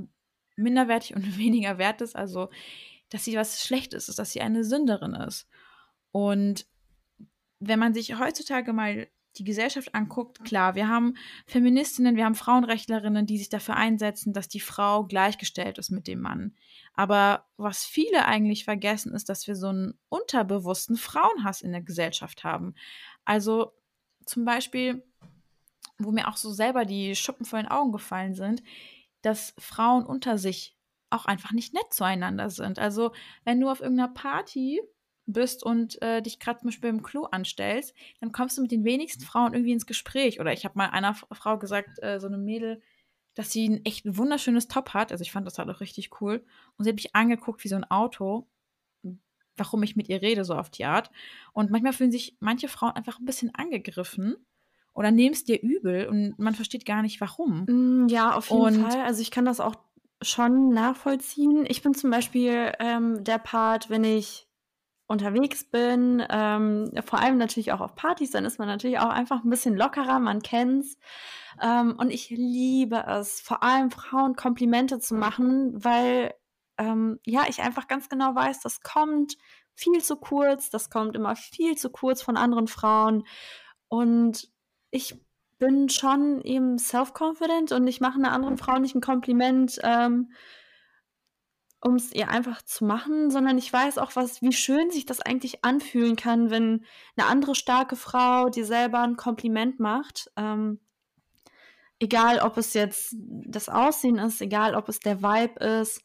[0.55, 2.49] minderwertig und weniger wert ist, also
[3.09, 5.47] dass sie was Schlechtes ist, dass sie eine Sünderin ist.
[6.11, 6.67] Und
[7.59, 13.25] wenn man sich heutzutage mal die Gesellschaft anguckt, klar, wir haben Feministinnen, wir haben Frauenrechtlerinnen,
[13.25, 16.55] die sich dafür einsetzen, dass die Frau gleichgestellt ist mit dem Mann.
[16.93, 22.43] Aber was viele eigentlich vergessen, ist, dass wir so einen unterbewussten Frauenhass in der Gesellschaft
[22.43, 22.73] haben.
[23.25, 23.73] Also
[24.25, 25.03] zum Beispiel,
[25.99, 28.63] wo mir auch so selber die Schuppen vor den Augen gefallen sind,
[29.21, 30.75] dass Frauen unter sich
[31.09, 32.79] auch einfach nicht nett zueinander sind.
[32.79, 33.11] Also
[33.45, 34.81] wenn du auf irgendeiner Party
[35.25, 38.85] bist und äh, dich gerade zum Beispiel im Klo anstellst, dann kommst du mit den
[38.85, 40.39] wenigsten Frauen irgendwie ins Gespräch.
[40.39, 42.81] Oder ich habe mal einer Frau gesagt, äh, so eine Mädel,
[43.35, 45.11] dass sie ein echt wunderschönes Top hat.
[45.11, 46.45] Also ich fand das halt auch richtig cool.
[46.77, 48.47] Und sie hat mich angeguckt wie so ein Auto,
[49.57, 51.11] warum ich mit ihr rede, so auf die Art.
[51.53, 54.37] Und manchmal fühlen sich manche Frauen einfach ein bisschen angegriffen
[54.97, 57.65] oder nehmen es dir übel und man versteht gar nicht warum.
[57.67, 59.01] Mm, ja, auf jeden und Fall.
[59.01, 59.75] Also ich kann das auch
[60.23, 61.65] schon nachvollziehen.
[61.67, 64.47] Ich bin zum Beispiel ähm, der Part, wenn ich
[65.05, 69.43] unterwegs bin, ähm, vor allem natürlich auch auf Partys, dann ist man natürlich auch einfach
[69.43, 70.97] ein bisschen lockerer, man kennt's.
[71.61, 76.33] Ähm, und ich liebe es, vor allem Frauen Komplimente zu machen, weil
[76.79, 79.37] ähm, ja, ich einfach ganz genau weiß, das kommt
[79.75, 83.27] viel zu kurz, das kommt immer viel zu kurz von anderen Frauen.
[83.89, 84.49] Und
[84.91, 85.19] ich
[85.59, 90.31] bin schon eben self-confident und ich mache einer anderen Frau nicht ein Kompliment, ähm,
[91.81, 95.19] um es ihr einfach zu machen, sondern ich weiß auch, was, wie schön sich das
[95.19, 100.31] eigentlich anfühlen kann, wenn eine andere starke Frau dir selber ein Kompliment macht.
[100.35, 100.79] Ähm,
[101.99, 106.01] egal, ob es jetzt das Aussehen ist, egal, ob es der Vibe ist.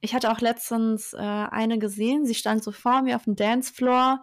[0.00, 4.22] Ich hatte auch letztens äh, eine gesehen, sie stand so vor mir auf dem Dancefloor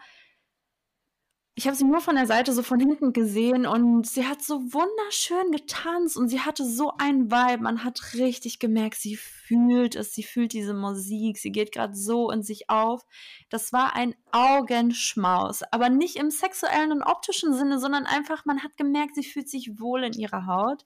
[1.55, 4.55] ich habe sie nur von der Seite so von hinten gesehen und sie hat so
[4.73, 7.61] wunderschön getanzt und sie hatte so einen Vibe.
[7.61, 12.31] Man hat richtig gemerkt, sie fühlt es, sie fühlt diese Musik, sie geht gerade so
[12.31, 13.03] in sich auf.
[13.49, 18.75] Das war ein Augenschmaus, aber nicht im sexuellen und optischen Sinne, sondern einfach, man hat
[18.75, 20.85] gemerkt, sie fühlt sich wohl in ihrer Haut.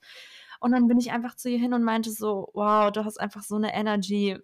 [0.60, 3.42] Und dann bin ich einfach zu ihr hin und meinte so, wow, du hast einfach
[3.42, 4.36] so eine Energy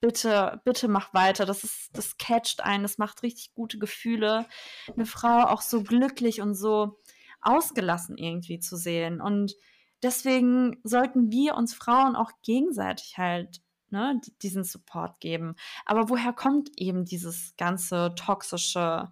[0.00, 1.46] bitte, bitte mach weiter.
[1.46, 4.46] Das ist, das catcht einen, das macht richtig gute Gefühle.
[4.94, 7.00] Eine Frau auch so glücklich und so
[7.40, 9.20] ausgelassen irgendwie zu sehen.
[9.20, 9.54] Und
[10.02, 15.56] deswegen sollten wir uns Frauen auch gegenseitig halt ne, diesen Support geben.
[15.84, 19.10] Aber woher kommt eben dieses ganze toxische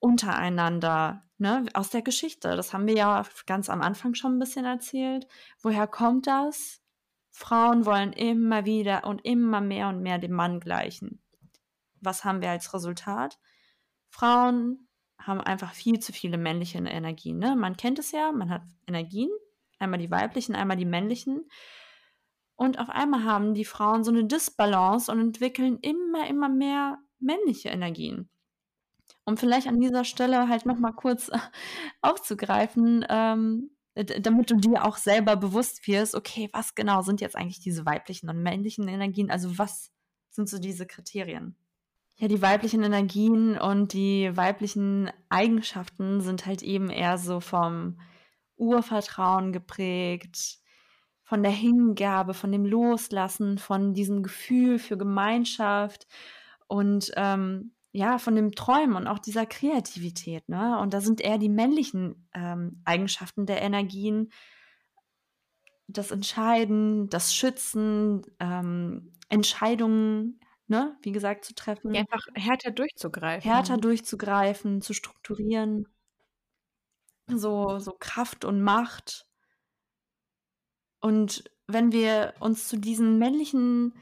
[0.00, 2.56] untereinander, ne, aus der Geschichte?
[2.56, 5.26] Das haben wir ja ganz am Anfang schon ein bisschen erzählt.
[5.62, 6.80] Woher kommt das?
[7.38, 11.22] Frauen wollen immer wieder und immer mehr und mehr dem Mann gleichen.
[12.00, 13.38] Was haben wir als Resultat?
[14.08, 14.88] Frauen
[15.20, 17.38] haben einfach viel zu viele männliche Energien.
[17.38, 17.54] Ne?
[17.54, 19.30] Man kennt es ja, man hat Energien,
[19.78, 21.48] einmal die weiblichen, einmal die männlichen.
[22.56, 27.68] Und auf einmal haben die Frauen so eine Disbalance und entwickeln immer, immer mehr männliche
[27.68, 28.28] Energien.
[29.24, 31.30] Um vielleicht an dieser Stelle halt nochmal kurz
[32.02, 37.60] aufzugreifen, ähm, damit du dir auch selber bewusst wirst, okay, was genau sind jetzt eigentlich
[37.60, 39.30] diese weiblichen und männlichen Energien?
[39.30, 39.90] Also was
[40.30, 41.56] sind so diese Kriterien?
[42.16, 48.00] Ja, die weiblichen Energien und die weiblichen Eigenschaften sind halt eben eher so vom
[48.56, 50.58] Urvertrauen geprägt,
[51.22, 56.08] von der Hingabe, von dem Loslassen, von diesem Gefühl für Gemeinschaft
[56.66, 60.48] und ähm, ja, von dem Träumen und auch dieser Kreativität.
[60.48, 60.78] Ne?
[60.78, 64.30] Und da sind eher die männlichen ähm, Eigenschaften der Energien,
[65.88, 71.92] das Entscheiden, das Schützen, ähm, Entscheidungen, ne, wie gesagt, zu treffen.
[71.92, 73.50] Ja, einfach härter durchzugreifen.
[73.50, 75.88] Härter durchzugreifen, zu strukturieren.
[77.26, 79.26] So, so Kraft und Macht.
[81.00, 83.94] Und wenn wir uns zu diesen männlichen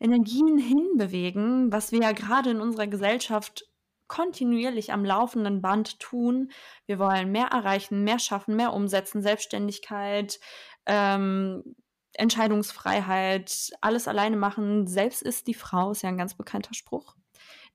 [0.00, 3.70] Energien hinbewegen, was wir ja gerade in unserer Gesellschaft
[4.08, 6.50] kontinuierlich am laufenden Band tun.
[6.86, 10.40] Wir wollen mehr erreichen, mehr schaffen, mehr umsetzen, Selbstständigkeit,
[10.86, 11.76] ähm,
[12.14, 14.88] Entscheidungsfreiheit, alles alleine machen.
[14.88, 17.14] Selbst ist die Frau, ist ja ein ganz bekannter Spruch,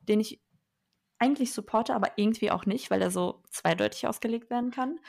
[0.01, 0.41] den ich
[1.19, 4.99] eigentlich supporte, aber irgendwie auch nicht, weil er so zweideutig ausgelegt werden kann.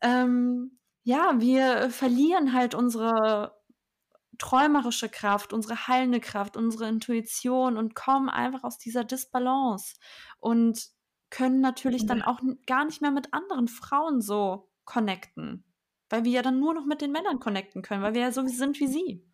[0.00, 3.55] Ähm, ja, wir verlieren halt unsere
[4.38, 9.96] träumerische Kraft, unsere heilende Kraft, unsere Intuition und kommen einfach aus dieser Disbalance
[10.38, 10.88] und
[11.30, 15.64] können natürlich dann auch gar nicht mehr mit anderen Frauen so connecten,
[16.08, 18.46] weil wir ja dann nur noch mit den Männern connecten können, weil wir ja so
[18.46, 19.26] sind wie sie.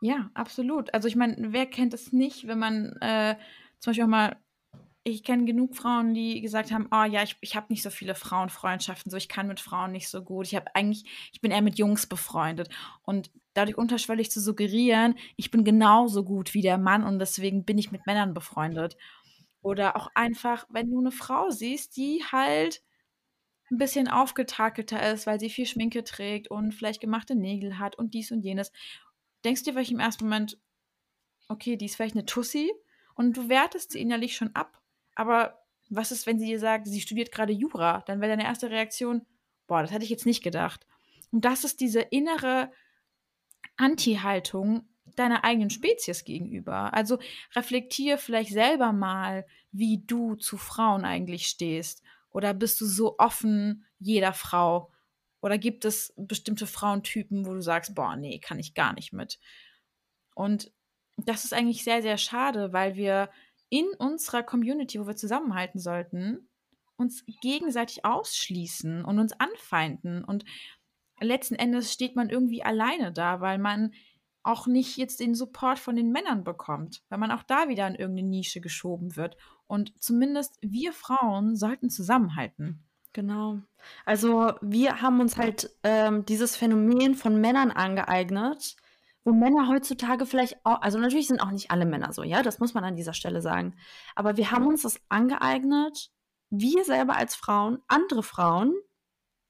[0.00, 0.92] Ja, absolut.
[0.94, 3.36] Also ich meine, wer kennt es nicht, wenn man äh,
[3.78, 4.36] zum Beispiel auch mal
[5.06, 8.16] ich kenne genug Frauen, die gesagt haben, oh ja, ich, ich habe nicht so viele
[8.16, 10.46] Frauenfreundschaften, so ich kann mit Frauen nicht so gut.
[10.48, 12.70] Ich habe eigentlich, ich bin eher mit Jungs befreundet.
[13.02, 17.78] Und dadurch unterschwellig zu suggerieren, ich bin genauso gut wie der Mann und deswegen bin
[17.78, 18.96] ich mit Männern befreundet.
[19.62, 22.82] Oder auch einfach, wenn du eine Frau siehst, die halt
[23.70, 28.12] ein bisschen aufgetakelter ist, weil sie viel Schminke trägt und vielleicht gemachte Nägel hat und
[28.12, 28.72] dies und jenes,
[29.44, 30.58] denkst du dir vielleicht im ersten Moment,
[31.48, 32.72] okay, die ist vielleicht eine Tussi
[33.14, 34.82] und du wertest sie innerlich schon ab
[35.16, 38.02] aber was ist, wenn sie dir sagt, sie studiert gerade Jura?
[38.06, 39.26] Dann wäre deine erste Reaktion,
[39.66, 40.86] boah, das hätte ich jetzt nicht gedacht.
[41.32, 42.70] Und das ist diese innere
[43.76, 46.92] Anti-Haltung deiner eigenen Spezies gegenüber.
[46.92, 47.18] Also
[47.54, 52.02] reflektier vielleicht selber mal, wie du zu Frauen eigentlich stehst.
[52.30, 54.92] Oder bist du so offen jeder Frau?
[55.40, 59.38] Oder gibt es bestimmte Frauentypen, wo du sagst, boah, nee, kann ich gar nicht mit.
[60.34, 60.72] Und
[61.16, 63.30] das ist eigentlich sehr, sehr schade, weil wir
[63.68, 66.48] in unserer Community, wo wir zusammenhalten sollten,
[66.96, 70.24] uns gegenseitig ausschließen und uns anfeinden.
[70.24, 70.44] Und
[71.20, 73.92] letzten Endes steht man irgendwie alleine da, weil man
[74.42, 77.96] auch nicht jetzt den Support von den Männern bekommt, weil man auch da wieder in
[77.96, 79.36] irgendeine Nische geschoben wird.
[79.66, 82.84] Und zumindest wir Frauen sollten zusammenhalten.
[83.12, 83.58] Genau.
[84.04, 88.76] Also wir haben uns halt ähm, dieses Phänomen von Männern angeeignet,
[89.26, 92.60] wo Männer heutzutage vielleicht auch, also natürlich sind auch nicht alle Männer so, ja, das
[92.60, 93.74] muss man an dieser Stelle sagen.
[94.14, 96.12] Aber wir haben uns das angeeignet,
[96.50, 98.72] wir selber als Frauen, andere Frauen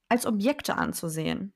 [0.09, 1.53] als Objekte anzusehen.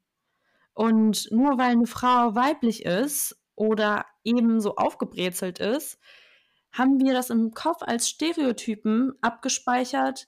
[0.73, 5.97] Und nur weil eine Frau weiblich ist oder eben so aufgebrezelt ist,
[6.71, 10.27] haben wir das im Kopf als Stereotypen abgespeichert.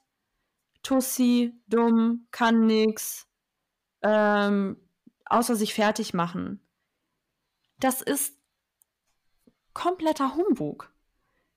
[0.82, 3.28] Tussi, dumm, kann nix,
[4.02, 4.78] ähm,
[5.26, 6.63] außer sich fertig machen
[7.78, 8.38] das ist
[9.72, 10.92] kompletter Humbug.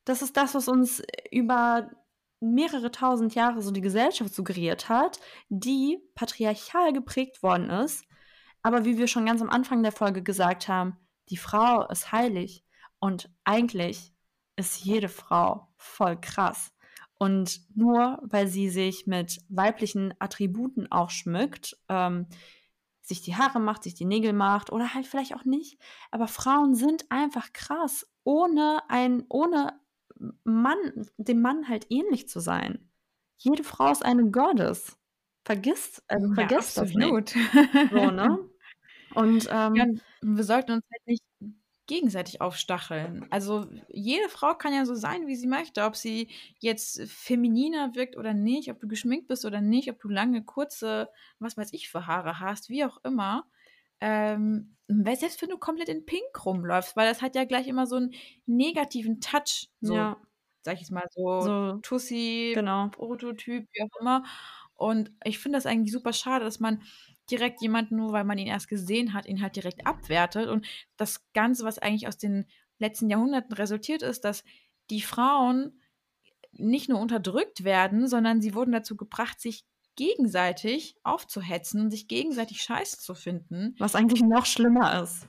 [0.06, 1.92] Das ist das, was uns über
[2.40, 8.06] mehrere tausend Jahre so die Gesellschaft suggeriert hat, die patriarchal geprägt worden ist.
[8.62, 10.98] Aber wie wir schon ganz am Anfang der Folge gesagt haben,
[11.30, 12.64] die Frau ist heilig
[13.00, 14.14] und eigentlich
[14.56, 16.72] ist jede Frau voll krass.
[17.20, 22.28] Und nur weil sie sich mit weiblichen Attributen auch schmückt, ähm,
[23.08, 25.80] sich die Haare macht, sich die Nägel macht oder halt vielleicht auch nicht.
[26.12, 29.80] Aber Frauen sind einfach krass, ohne ein, ohne
[30.44, 30.78] Mann,
[31.18, 32.90] dem Mann halt ähnlich zu sein.
[33.38, 34.98] Jede Frau ist eine Goddess.
[35.46, 37.38] Vergiss, also vergiss ja, das nicht.
[37.92, 38.40] So, ne?
[39.16, 39.86] Und ähm, ja,
[40.22, 41.24] wir sollten uns halt nicht
[41.88, 43.26] gegenseitig aufstacheln.
[43.30, 48.18] Also jede Frau kann ja so sein, wie sie möchte, ob sie jetzt femininer wirkt
[48.18, 51.90] oder nicht, ob du geschminkt bist oder nicht, ob du lange, kurze, was weiß ich
[51.90, 53.48] für Haare hast, wie auch immer.
[54.00, 57.96] Ähm, selbst wenn du komplett in Pink rumläufst, weil das hat ja gleich immer so
[57.96, 58.14] einen
[58.46, 60.18] negativen Touch, so, ja.
[60.62, 62.90] sag ich jetzt mal, so, so Tussi, genau.
[62.90, 64.24] Prototyp, wie auch immer.
[64.76, 66.84] Und ich finde das eigentlich super schade, dass man
[67.32, 70.48] direkt jemanden, nur weil man ihn erst gesehen hat, ihn halt direkt abwertet.
[70.48, 72.46] Und das Ganze, was eigentlich aus den
[72.80, 74.44] letzten Jahrhunderten resultiert ist, dass
[74.90, 75.82] die Frauen
[76.52, 82.62] nicht nur unterdrückt werden, sondern sie wurden dazu gebracht, sich gegenseitig aufzuhetzen und sich gegenseitig
[82.62, 83.76] scheiße zu finden.
[83.80, 85.28] Was eigentlich noch schlimmer ist.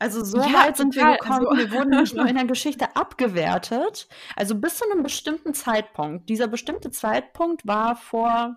[0.00, 2.96] Also so ja, weit sind wir gekommen, also, wir wurden nicht nur in der Geschichte
[2.96, 6.28] abgewertet, also bis zu einem bestimmten Zeitpunkt.
[6.28, 8.56] Dieser bestimmte Zeitpunkt war vor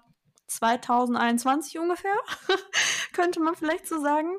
[0.55, 2.15] 2021 ungefähr,
[3.13, 4.37] könnte man vielleicht so sagen.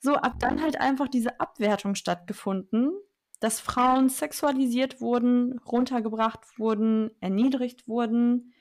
[0.00, 2.92] So, ab dann halt einfach diese Abwertung stattgefunden,
[3.40, 8.54] dass Frauen sexualisiert wurden, runtergebracht wurden, erniedrigt wurden.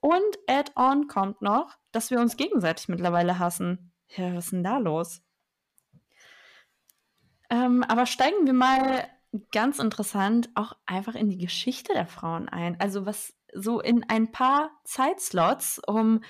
[0.00, 3.92] Und add-on kommt noch, dass wir uns gegenseitig mittlerweile hassen.
[4.08, 5.22] Ja, was ist denn da los?
[7.50, 9.08] Ähm, aber steigen wir mal
[9.52, 12.78] ganz interessant auch einfach in die Geschichte der Frauen ein.
[12.80, 16.20] Also was so in ein paar Zeitslots, um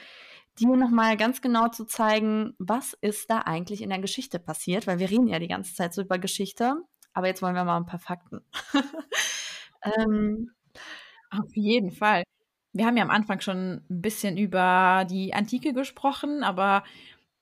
[0.58, 4.98] dir nochmal ganz genau zu zeigen, was ist da eigentlich in der Geschichte passiert, weil
[4.98, 6.76] wir reden ja die ganze Zeit so über Geschichte,
[7.12, 8.40] aber jetzt wollen wir mal ein paar Fakten.
[9.98, 10.50] ähm,
[11.30, 12.22] Auf jeden Fall.
[12.72, 16.84] Wir haben ja am Anfang schon ein bisschen über die Antike gesprochen, aber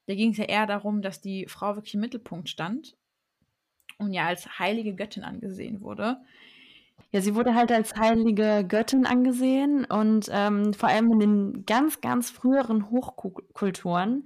[0.07, 2.97] da ging es ja eher darum, dass die Frau wirklich im Mittelpunkt stand
[3.99, 6.19] und ja als heilige Göttin angesehen wurde.
[7.13, 12.01] Ja, sie wurde halt als heilige Göttin angesehen und ähm, vor allem in den ganz,
[12.01, 14.25] ganz früheren Hochkulturen,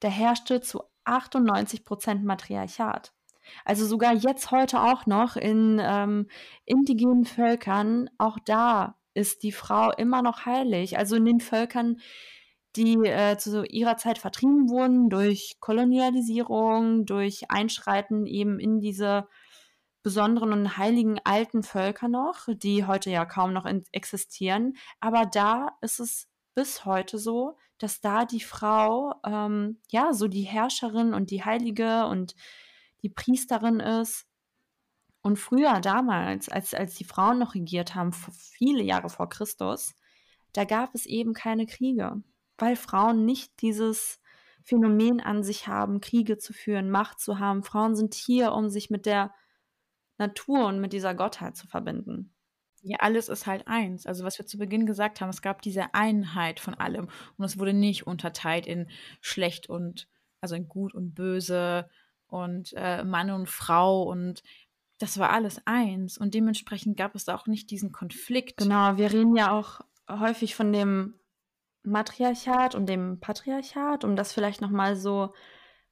[0.00, 3.14] da herrschte zu 98 Prozent Matriarchat.
[3.64, 6.28] Also sogar jetzt heute auch noch in ähm,
[6.66, 10.98] indigenen Völkern, auch da ist die Frau immer noch heilig.
[10.98, 12.00] Also in den Völkern,
[12.76, 19.26] die äh, zu ihrer Zeit vertrieben wurden durch Kolonialisierung, durch Einschreiten eben in diese
[20.06, 24.76] besonderen und heiligen alten Völker noch, die heute ja kaum noch existieren.
[25.00, 30.44] Aber da ist es bis heute so, dass da die Frau ähm, ja so die
[30.44, 32.36] Herrscherin und die Heilige und
[33.02, 34.28] die Priesterin ist.
[35.22, 39.96] Und früher, damals, als, als die Frauen noch regiert haben, viele Jahre vor Christus,
[40.52, 42.22] da gab es eben keine Kriege,
[42.58, 44.20] weil Frauen nicht dieses
[44.62, 47.64] Phänomen an sich haben, Kriege zu führen, Macht zu haben.
[47.64, 49.34] Frauen sind hier, um sich mit der
[50.18, 52.34] Natur und mit dieser Gottheit zu verbinden.
[52.82, 54.06] Ja, alles ist halt eins.
[54.06, 57.58] Also was wir zu Beginn gesagt haben, es gab diese Einheit von allem und es
[57.58, 58.88] wurde nicht unterteilt in
[59.20, 60.08] schlecht und
[60.40, 61.88] also in gut und böse
[62.28, 64.42] und äh, Mann und Frau und
[64.98, 68.58] das war alles eins und dementsprechend gab es da auch nicht diesen Konflikt.
[68.58, 71.14] Genau, wir reden ja auch häufig von dem
[71.82, 75.34] Matriarchat und dem Patriarchat, um das vielleicht nochmal so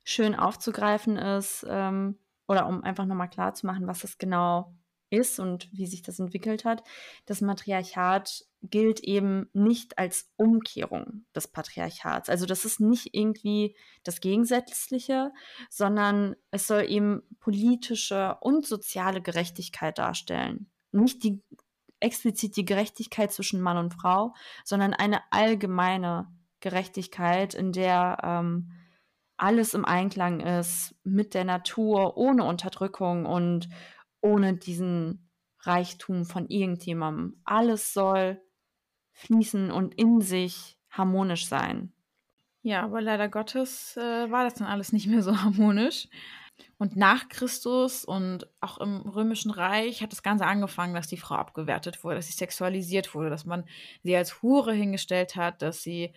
[0.02, 1.66] schön aufzugreifen ist.
[1.68, 4.74] Ähm, oder um einfach nochmal klar zu machen, was das genau
[5.10, 6.82] ist und wie sich das entwickelt hat.
[7.26, 12.28] Das Matriarchat gilt eben nicht als Umkehrung des Patriarchats.
[12.28, 15.32] Also das ist nicht irgendwie das Gegensätzliche,
[15.70, 20.70] sondern es soll eben politische und soziale Gerechtigkeit darstellen.
[20.92, 21.42] Nicht die
[22.00, 26.28] explizit die Gerechtigkeit zwischen Mann und Frau, sondern eine allgemeine
[26.60, 28.70] Gerechtigkeit, in der ähm,
[29.36, 33.68] alles im Einklang ist mit der Natur, ohne Unterdrückung und
[34.20, 37.40] ohne diesen Reichtum von irgendjemandem.
[37.44, 38.40] Alles soll
[39.12, 41.92] fließen und in sich harmonisch sein.
[42.62, 46.08] Ja, aber leider Gottes äh, war das dann alles nicht mehr so harmonisch.
[46.78, 51.34] Und nach Christus und auch im Römischen Reich hat das Ganze angefangen, dass die Frau
[51.34, 53.64] abgewertet wurde, dass sie sexualisiert wurde, dass man
[54.02, 56.12] sie als Hure hingestellt hat, dass sie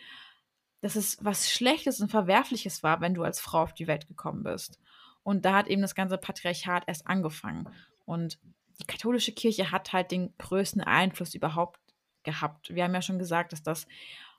[0.82, 4.43] dass es was Schlechtes und Verwerfliches war, wenn du als Frau auf die Welt gekommen
[4.43, 4.80] bist.
[5.23, 7.67] Und da hat eben das ganze Patriarchat erst angefangen.
[8.05, 8.39] Und
[8.80, 11.80] die katholische Kirche hat halt den größten Einfluss überhaupt
[12.23, 12.73] gehabt.
[12.73, 13.88] Wir haben ja schon gesagt, dass das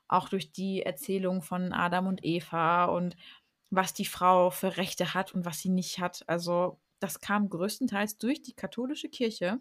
[0.07, 3.15] auch durch die Erzählung von Adam und Eva und
[3.69, 6.23] was die Frau für Rechte hat und was sie nicht hat.
[6.27, 9.59] Also das kam größtenteils durch die katholische Kirche.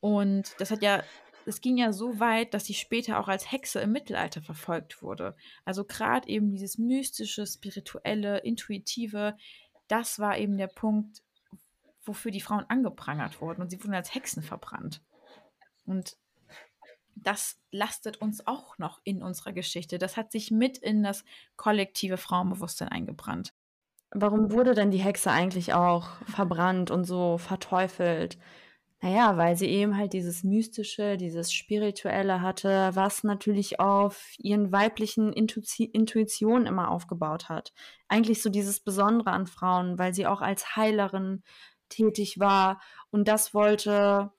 [0.00, 1.02] Und das hat ja
[1.46, 5.36] es ging ja so weit, dass sie später auch als Hexe im Mittelalter verfolgt wurde.
[5.64, 9.36] Also gerade eben dieses mystische, spirituelle, intuitive,
[9.88, 11.22] das war eben der Punkt,
[12.04, 15.02] wofür die Frauen angeprangert wurden und sie wurden als Hexen verbrannt.
[15.86, 16.16] Und
[17.14, 19.98] das lastet uns auch noch in unserer Geschichte.
[19.98, 21.24] Das hat sich mit in das
[21.56, 23.54] kollektive Frauenbewusstsein eingebrannt.
[24.10, 28.38] Warum wurde denn die Hexe eigentlich auch verbrannt und so verteufelt?
[29.02, 35.32] Naja, weil sie eben halt dieses Mystische, dieses Spirituelle hatte, was natürlich auf ihren weiblichen
[35.34, 37.74] Intuitionen immer aufgebaut hat.
[38.08, 41.42] Eigentlich so dieses Besondere an Frauen, weil sie auch als Heilerin
[41.90, 42.80] tätig war
[43.10, 44.32] und das wollte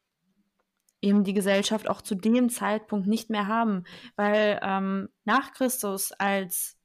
[1.02, 3.84] eben die Gesellschaft auch zu dem Zeitpunkt nicht mehr haben,
[4.16, 6.78] weil ähm, nach Christus, als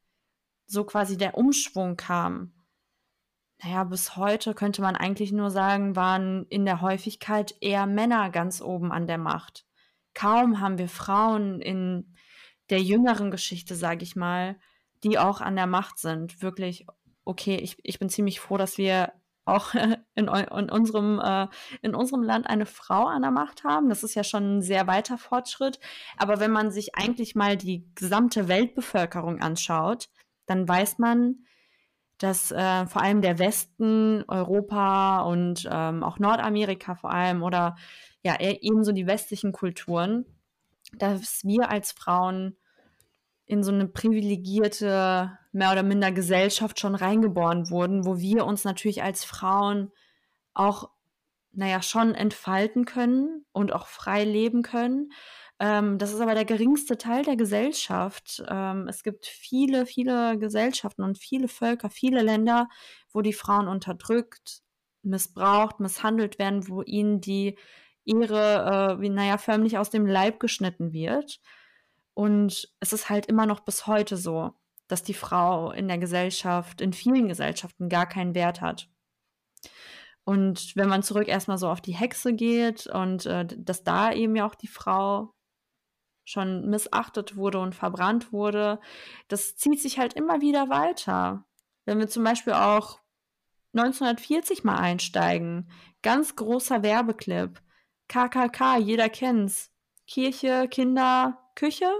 [0.66, 2.52] so quasi der Umschwung kam,
[3.62, 8.60] naja, bis heute könnte man eigentlich nur sagen, waren in der Häufigkeit eher Männer ganz
[8.60, 9.64] oben an der Macht.
[10.14, 12.14] Kaum haben wir Frauen in
[12.70, 14.58] der jüngeren Geschichte, sage ich mal,
[15.04, 16.42] die auch an der Macht sind.
[16.42, 16.86] Wirklich,
[17.24, 19.12] okay, ich, ich bin ziemlich froh, dass wir
[19.44, 19.74] auch
[20.14, 20.28] in, in,
[20.70, 21.46] unserem, äh,
[21.82, 23.88] in unserem Land eine Frau an der Macht haben.
[23.88, 25.78] Das ist ja schon ein sehr weiter Fortschritt.
[26.16, 30.08] Aber wenn man sich eigentlich mal die gesamte Weltbevölkerung anschaut,
[30.46, 31.44] dann weiß man,
[32.22, 37.76] dass äh, vor allem der Westen, Europa und ähm, auch Nordamerika vor allem oder
[38.22, 40.24] ja ebenso die westlichen Kulturen,
[40.96, 42.56] dass wir als Frauen
[43.46, 49.02] in so eine privilegierte, mehr oder minder Gesellschaft schon reingeboren wurden, wo wir uns natürlich
[49.02, 49.90] als Frauen
[50.54, 50.90] auch,
[51.52, 55.12] naja, schon entfalten können und auch frei leben können.
[55.62, 58.42] Ähm, das ist aber der geringste Teil der Gesellschaft.
[58.48, 62.68] Ähm, es gibt viele, viele Gesellschaften und viele Völker, viele Länder,
[63.12, 64.62] wo die Frauen unterdrückt,
[65.02, 67.56] missbraucht, misshandelt werden, wo ihnen die
[68.04, 71.40] Ehre, äh, wie, naja, förmlich aus dem Leib geschnitten wird.
[72.14, 74.50] Und es ist halt immer noch bis heute so,
[74.88, 78.88] dass die Frau in der Gesellschaft, in vielen Gesellschaften gar keinen Wert hat.
[80.24, 84.34] Und wenn man zurück erstmal so auf die Hexe geht und äh, dass da eben
[84.34, 85.34] ja auch die Frau
[86.24, 88.80] schon missachtet wurde und verbrannt wurde,
[89.28, 91.44] das zieht sich halt immer wieder weiter.
[91.84, 93.00] Wenn wir zum Beispiel auch
[93.74, 95.70] 1940 mal einsteigen,
[96.02, 97.60] ganz großer Werbeclip,
[98.08, 99.70] KKK, jeder kennt's.
[100.06, 101.90] Kirche, Kinder, Küche.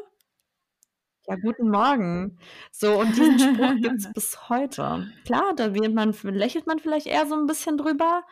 [1.27, 2.39] Ja, guten Morgen.
[2.73, 5.11] So, und diesen Spruch gibt es bis heute.
[5.25, 8.25] Klar, da man, lächelt man vielleicht eher so ein bisschen drüber,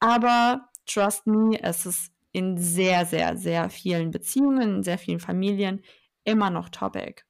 [0.00, 5.82] aber trust me, es ist in sehr, sehr, sehr vielen Beziehungen, in sehr vielen Familien
[6.24, 7.22] immer noch Topic.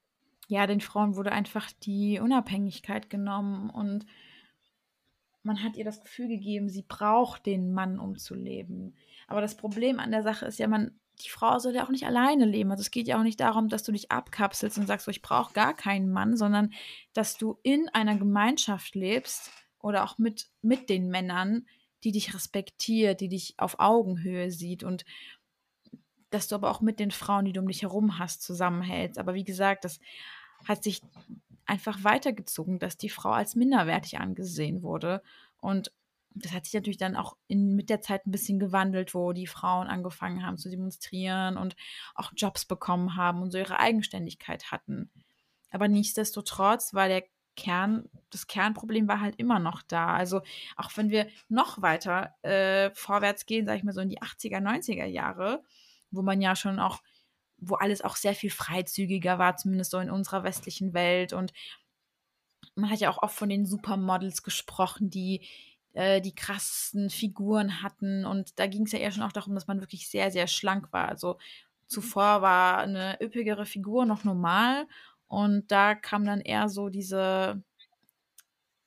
[0.48, 4.04] Ja, den Frauen wurde einfach die Unabhängigkeit genommen und
[5.42, 8.94] man hat ihr das Gefühl gegeben, sie braucht den Mann, um zu leben.
[9.26, 12.06] Aber das Problem an der Sache ist ja, man, die Frau soll ja auch nicht
[12.06, 12.70] alleine leben.
[12.70, 15.22] Also es geht ja auch nicht darum, dass du dich abkapselst und sagst, so, ich
[15.22, 16.72] brauche gar keinen Mann, sondern
[17.14, 21.66] dass du in einer Gemeinschaft lebst oder auch mit, mit den Männern,
[22.04, 25.04] die dich respektiert, die dich auf Augenhöhe sieht und
[26.30, 29.18] dass du aber auch mit den Frauen, die du um dich herum hast, zusammenhältst.
[29.18, 30.00] Aber wie gesagt, das
[30.66, 31.02] hat sich
[31.66, 35.22] einfach weitergezogen, dass die Frau als minderwertig angesehen wurde.
[35.60, 35.92] Und
[36.34, 39.46] das hat sich natürlich dann auch in, mit der Zeit ein bisschen gewandelt, wo die
[39.46, 41.76] Frauen angefangen haben zu demonstrieren und
[42.14, 45.10] auch Jobs bekommen haben und so ihre Eigenständigkeit hatten.
[45.70, 47.24] Aber nichtsdestotrotz war der
[47.56, 50.14] Kern, das Kernproblem war halt immer noch da.
[50.14, 50.42] Also
[50.76, 54.60] auch wenn wir noch weiter äh, vorwärts gehen, sage ich mal so in die 80er,
[54.60, 55.62] 90er Jahre,
[56.10, 57.02] wo man ja schon auch,
[57.58, 61.32] wo alles auch sehr viel freizügiger war, zumindest so in unserer westlichen Welt.
[61.32, 61.52] Und
[62.74, 65.46] man hat ja auch oft von den Supermodels gesprochen, die
[65.92, 68.24] äh, die krassesten Figuren hatten.
[68.24, 70.92] Und da ging es ja eher schon auch darum, dass man wirklich sehr, sehr schlank
[70.92, 71.08] war.
[71.08, 71.38] Also
[71.86, 74.86] zuvor war eine üppigere Figur noch normal
[75.30, 77.62] und da kam dann eher so diese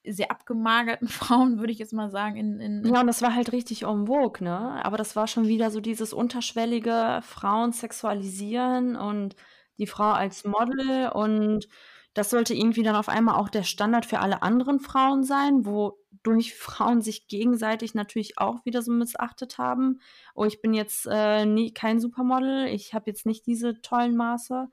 [0.05, 2.35] sehr abgemagerten Frauen, würde ich jetzt mal sagen.
[2.35, 4.83] In, in ja, und das war halt richtig en vogue, ne?
[4.83, 9.37] Aber das war schon wieder so dieses unterschwellige Frauen sexualisieren und
[9.77, 11.69] die Frau als Model und
[12.13, 16.55] das sollte irgendwie dann auf einmal auch der Standard für alle anderen Frauen sein, wodurch
[16.59, 20.01] Frauen sich gegenseitig natürlich auch wieder so missachtet haben.
[20.35, 24.67] Oh, ich bin jetzt äh, nie, kein Supermodel, ich habe jetzt nicht diese tollen Maße,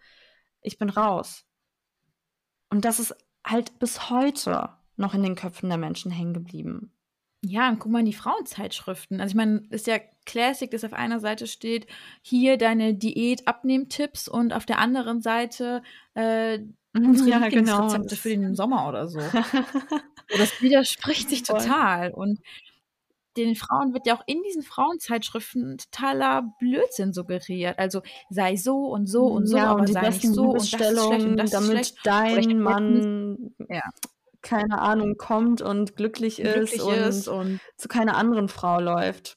[0.63, 1.47] ich bin raus.
[2.71, 3.15] Und das ist
[3.45, 6.93] halt bis heute noch in den Köpfen der Menschen hängen geblieben.
[7.43, 9.21] Ja, und guck mal in die Frauenzeitschriften.
[9.21, 11.87] Also ich meine, ist ja Classic, dass auf einer Seite steht,
[12.21, 15.83] hier deine Diät-Abnehmtipps und auf der anderen Seite
[16.15, 16.59] äh,
[16.95, 17.85] ja, genau.
[17.85, 19.21] Rezepte für den Sommer oder so.
[20.37, 22.13] das widerspricht sich total.
[22.13, 22.41] Und
[23.37, 27.79] den Frauen wird ja auch in diesen Frauenzeitschriften totaler Blödsinn suggeriert.
[27.79, 30.71] Also sei so und so und so, Ja, aber sei nicht so und das ist
[30.71, 32.07] schlecht und das ist damit schlecht.
[32.07, 33.83] Oder ich dein Mann, ja,
[34.43, 39.37] keine Ahnung, kommt und glücklich ist glücklich ist und und zu keiner anderen Frau läuft.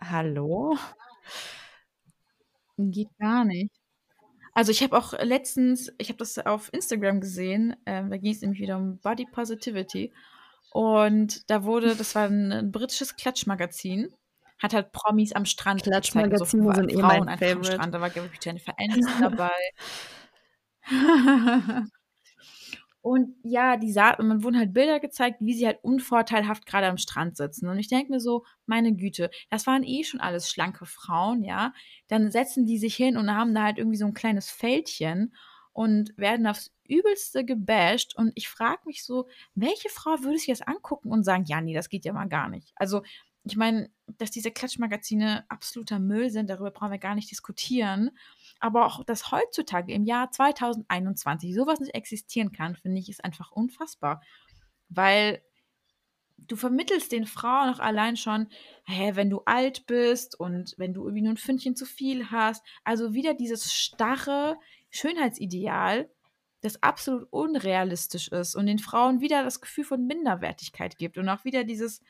[0.00, 0.76] Hallo?
[2.78, 3.74] geht gar nicht.
[4.52, 8.40] Also ich habe auch letztens, ich habe das auf Instagram gesehen, ähm, da ging es
[8.40, 10.12] nämlich wieder um Body Positivity
[10.72, 14.12] und da wurde, das war ein, ein britisches Klatschmagazin,
[14.58, 17.72] hat halt Promis am Strand gezeigt, also Klatschmagazine sind eh Frauen mein einfach am Favorite.
[17.72, 19.50] Strand, da war glaube ich Jennifer Aniston dabei.
[23.02, 26.86] Und ja, die sah, und man wurden halt Bilder gezeigt, wie sie halt unvorteilhaft gerade
[26.86, 27.68] am Strand sitzen.
[27.68, 31.72] Und ich denke mir so, meine Güte, das waren eh schon alles schlanke Frauen, ja.
[32.08, 35.34] Dann setzen die sich hin und haben da halt irgendwie so ein kleines Fältchen
[35.72, 38.14] und werden aufs Übelste gebasht.
[38.16, 41.74] Und ich frage mich so, welche Frau würde sich das angucken und sagen, ja, nee,
[41.74, 42.72] das geht ja mal gar nicht.
[42.76, 43.02] Also,
[43.44, 48.10] ich meine, dass diese Klatschmagazine absoluter Müll sind, darüber brauchen wir gar nicht diskutieren.
[48.58, 53.50] Aber auch, dass heutzutage im Jahr 2021 sowas nicht existieren kann, finde ich, ist einfach
[53.50, 54.22] unfassbar.
[54.90, 55.42] Weil
[56.36, 58.48] du vermittelst den Frauen auch allein schon,
[58.84, 62.64] hä, wenn du alt bist und wenn du irgendwie nur ein Fündchen zu viel hast.
[62.84, 64.58] Also wieder dieses starre
[64.90, 66.10] Schönheitsideal,
[66.60, 71.44] das absolut unrealistisch ist und den Frauen wieder das Gefühl von Minderwertigkeit gibt und auch
[71.44, 72.02] wieder dieses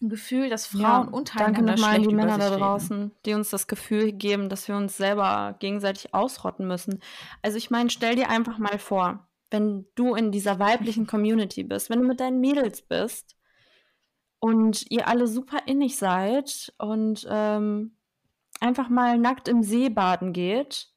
[0.00, 2.60] Gefühl, dass Frauen Ja, danke untereinander nochmal an die Männer da reden.
[2.60, 7.00] draußen, die uns das Gefühl geben, dass wir uns selber gegenseitig ausrotten müssen.
[7.42, 11.88] Also ich meine, stell dir einfach mal vor, wenn du in dieser weiblichen Community bist,
[11.88, 13.36] wenn du mit deinen Mädels bist
[14.38, 17.96] und ihr alle super innig seid und ähm,
[18.60, 20.90] einfach mal nackt im See baden geht,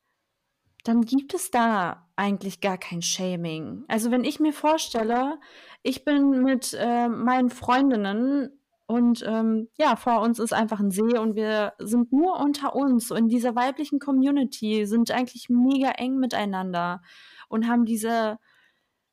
[0.90, 3.84] dann gibt es da eigentlich gar kein Shaming.
[3.88, 5.40] Also wenn ich mir vorstelle,
[5.84, 11.16] ich bin mit äh, meinen Freundinnen und ähm, ja, vor uns ist einfach ein See
[11.20, 13.08] und wir sind nur unter uns.
[13.08, 17.04] So in dieser weiblichen Community sind eigentlich mega eng miteinander
[17.50, 18.40] und haben diese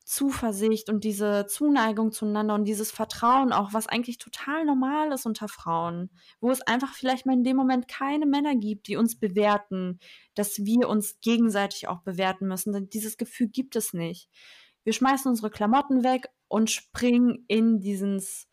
[0.06, 5.48] Zuversicht und diese Zuneigung zueinander und dieses Vertrauen auch, was eigentlich total normal ist unter
[5.48, 9.98] Frauen, wo es einfach vielleicht mal in dem Moment keine Männer gibt, die uns bewerten,
[10.36, 12.72] dass wir uns gegenseitig auch bewerten müssen.
[12.72, 14.30] Denn dieses Gefühl gibt es nicht.
[14.84, 18.46] Wir schmeißen unsere Klamotten weg und springen in dieses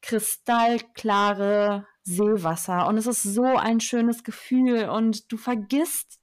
[0.00, 2.86] kristallklare Seewasser.
[2.86, 6.18] Und es ist so ein schönes Gefühl und du vergisst,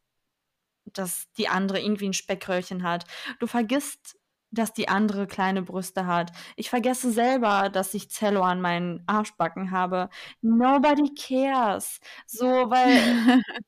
[0.86, 3.06] dass die andere irgendwie ein Speckröllchen hat.
[3.40, 4.18] Du vergisst,
[4.56, 6.32] dass die andere kleine Brüste hat.
[6.56, 10.10] Ich vergesse selber, dass ich Zello an meinen Arschbacken habe.
[10.42, 12.00] Nobody cares.
[12.28, 12.98] So, weil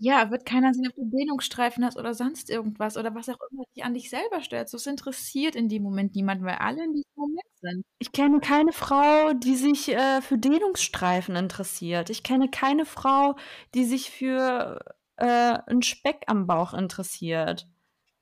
[0.00, 3.64] Ja, wird keiner sehen, ob du Dehnungsstreifen hast oder sonst irgendwas oder was auch immer
[3.74, 4.68] dich an dich selber stört.
[4.68, 7.84] So, es interessiert in dem Moment niemanden, weil alle in diesem Moment sind.
[7.98, 12.10] ich kenne keine Frau, die sich äh, für Dehnungsstreifen interessiert.
[12.10, 13.34] Ich kenne keine Frau,
[13.74, 14.78] die sich für
[15.16, 15.26] äh,
[15.66, 17.66] einen Speck am Bauch interessiert.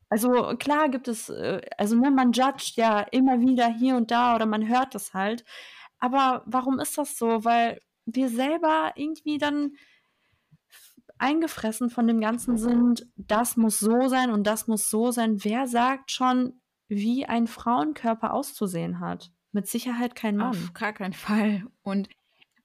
[0.09, 4.37] Also klar gibt es, äh, also ne, man judgt ja immer wieder hier und da
[4.37, 5.45] oder man hört es halt.
[5.99, 7.45] Aber warum ist das so?
[7.45, 9.73] Weil wir selber irgendwie dann
[11.19, 15.43] eingefressen von dem Ganzen sind, das muss so sein und das muss so sein.
[15.45, 19.33] Wer sagt schon, wie ein Frauenkörper auszusehen hat?
[19.53, 20.51] Mit Sicherheit kein Mann.
[20.51, 21.65] Auf gar keinen Fall.
[21.83, 22.09] Und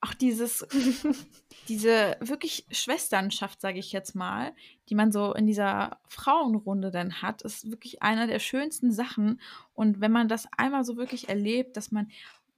[0.01, 0.67] auch dieses,
[1.67, 4.53] diese wirklich Schwesternschaft, sage ich jetzt mal,
[4.89, 9.39] die man so in dieser Frauenrunde dann hat, ist wirklich einer der schönsten Sachen.
[9.73, 12.11] Und wenn man das einmal so wirklich erlebt, dass man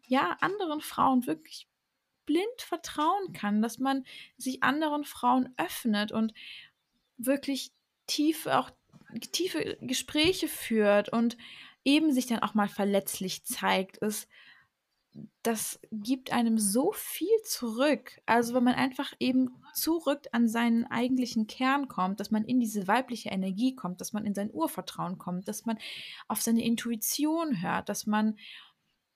[0.08, 1.68] ja anderen Frauen wirklich
[2.26, 4.06] blind vertrauen kann, dass man
[4.38, 6.34] sich anderen Frauen öffnet und
[7.18, 7.74] wirklich
[8.08, 8.72] tief auch
[9.32, 11.38] tiefe Gespräche führt und
[11.84, 14.28] eben sich dann auch mal verletzlich zeigt, ist,
[15.44, 18.22] das gibt einem so viel zurück.
[18.26, 22.88] Also wenn man einfach eben zurück an seinen eigentlichen Kern kommt, dass man in diese
[22.88, 25.78] weibliche Energie kommt, dass man in sein Urvertrauen kommt, dass man
[26.28, 28.38] auf seine Intuition hört, dass man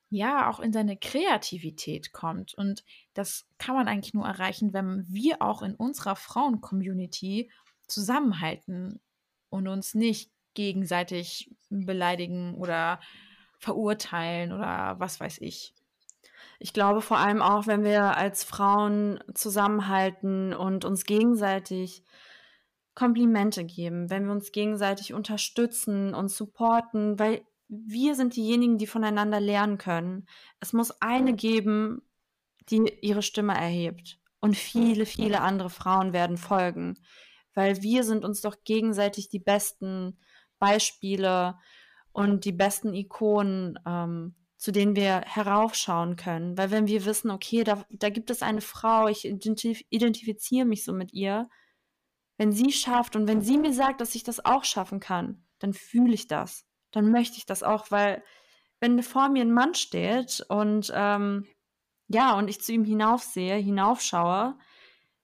[0.09, 2.53] ja auch in seine Kreativität kommt.
[2.53, 2.83] Und
[3.13, 7.51] das kann man eigentlich nur erreichen, wenn wir auch in unserer Frauen-Community
[7.87, 9.01] zusammenhalten
[9.49, 12.99] und uns nicht gegenseitig beleidigen oder
[13.59, 15.73] verurteilen oder was weiß ich.
[16.59, 22.03] Ich glaube vor allem auch, wenn wir als Frauen zusammenhalten und uns gegenseitig
[22.95, 29.39] Komplimente geben, wenn wir uns gegenseitig unterstützen und supporten, weil wir sind diejenigen, die voneinander
[29.39, 30.25] lernen können.
[30.59, 32.01] Es muss eine geben,
[32.69, 34.19] die ihre Stimme erhebt.
[34.39, 36.97] Und viele, viele andere Frauen werden folgen.
[37.53, 40.19] Weil wir sind uns doch gegenseitig die besten
[40.59, 41.57] Beispiele
[42.11, 46.57] und die besten Ikonen ähm, zu denen wir heraufschauen können.
[46.57, 50.83] Weil wenn wir wissen, okay, da, da gibt es eine Frau, ich identif identifiziere mich
[50.83, 51.47] so mit ihr,
[52.37, 55.73] wenn sie schafft und wenn sie mir sagt, dass ich das auch schaffen kann, dann
[55.73, 56.65] fühle ich das.
[56.91, 58.23] Dann möchte ich das auch, weil
[58.79, 61.47] wenn vor mir ein Mann steht und ähm,
[62.07, 64.57] ja, und ich zu ihm hinaufsehe, hinaufschaue,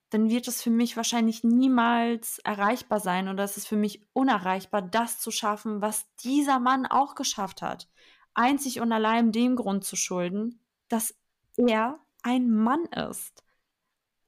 [0.09, 4.81] dann wird es für mich wahrscheinlich niemals erreichbar sein oder es ist für mich unerreichbar,
[4.81, 7.88] das zu schaffen, was dieser Mann auch geschafft hat.
[8.34, 11.15] Einzig und allein dem Grund zu schulden, dass
[11.57, 13.43] er ein Mann ist.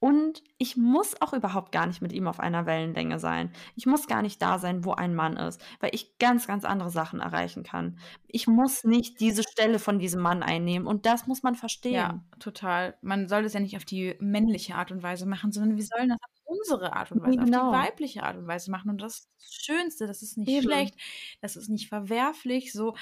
[0.06, 3.52] Und ich muss auch überhaupt gar nicht mit ihm auf einer Wellenlänge sein.
[3.76, 6.92] Ich muss gar nicht da sein, wo ein Mann ist, weil ich ganz, ganz andere
[6.92, 7.98] Sachen erreichen kann.
[8.28, 11.94] Ich muss nicht diese Stelle von diesem Mann einnehmen und das muss man verstehen.
[11.94, 12.96] Ja, total.
[13.02, 16.10] Man soll das ja nicht auf die männliche Art und Weise machen, sondern wir sollen
[16.10, 17.70] das auf unsere Art und Weise, genau.
[17.70, 18.92] auf die weibliche Art und Weise machen.
[18.92, 20.62] Und das ist das Schönste, das ist nicht Eben.
[20.62, 20.96] schlecht,
[21.42, 22.74] das ist nicht verwerflich.
[22.74, 22.96] So,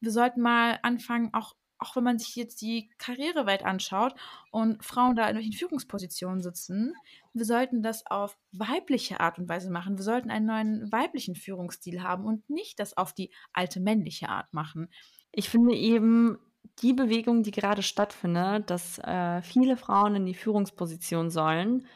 [0.00, 4.14] wir sollten mal anfangen, auch auch wenn man sich jetzt die Karrierewelt anschaut
[4.50, 6.94] und Frauen da in welchen Führungspositionen sitzen,
[7.32, 9.96] wir sollten das auf weibliche Art und Weise machen.
[9.96, 14.52] Wir sollten einen neuen weiblichen Führungsstil haben und nicht das auf die alte männliche Art
[14.52, 14.88] machen.
[15.30, 16.38] Ich finde eben
[16.80, 21.86] die Bewegung, die gerade stattfindet, dass äh, viele Frauen in die Führungsposition sollen.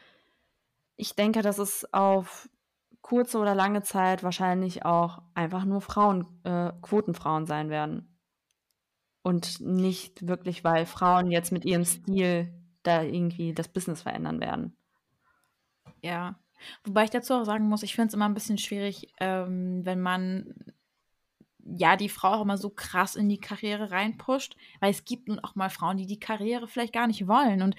[0.95, 2.49] Ich denke, dass es auf
[3.03, 8.17] kurze oder lange Zeit wahrscheinlich auch einfach nur Frauen, äh, Quotenfrauen sein werden.
[9.21, 12.51] Und nicht wirklich, weil Frauen jetzt mit ihrem Stil
[12.81, 14.75] da irgendwie das Business verändern werden.
[16.01, 16.39] Ja.
[16.83, 20.01] Wobei ich dazu auch sagen muss, ich finde es immer ein bisschen schwierig, ähm, wenn
[20.01, 20.53] man
[21.59, 25.39] ja die Frau auch immer so krass in die Karriere reinpusht, weil es gibt nun
[25.39, 27.61] auch mal Frauen, die die Karriere vielleicht gar nicht wollen.
[27.61, 27.75] Und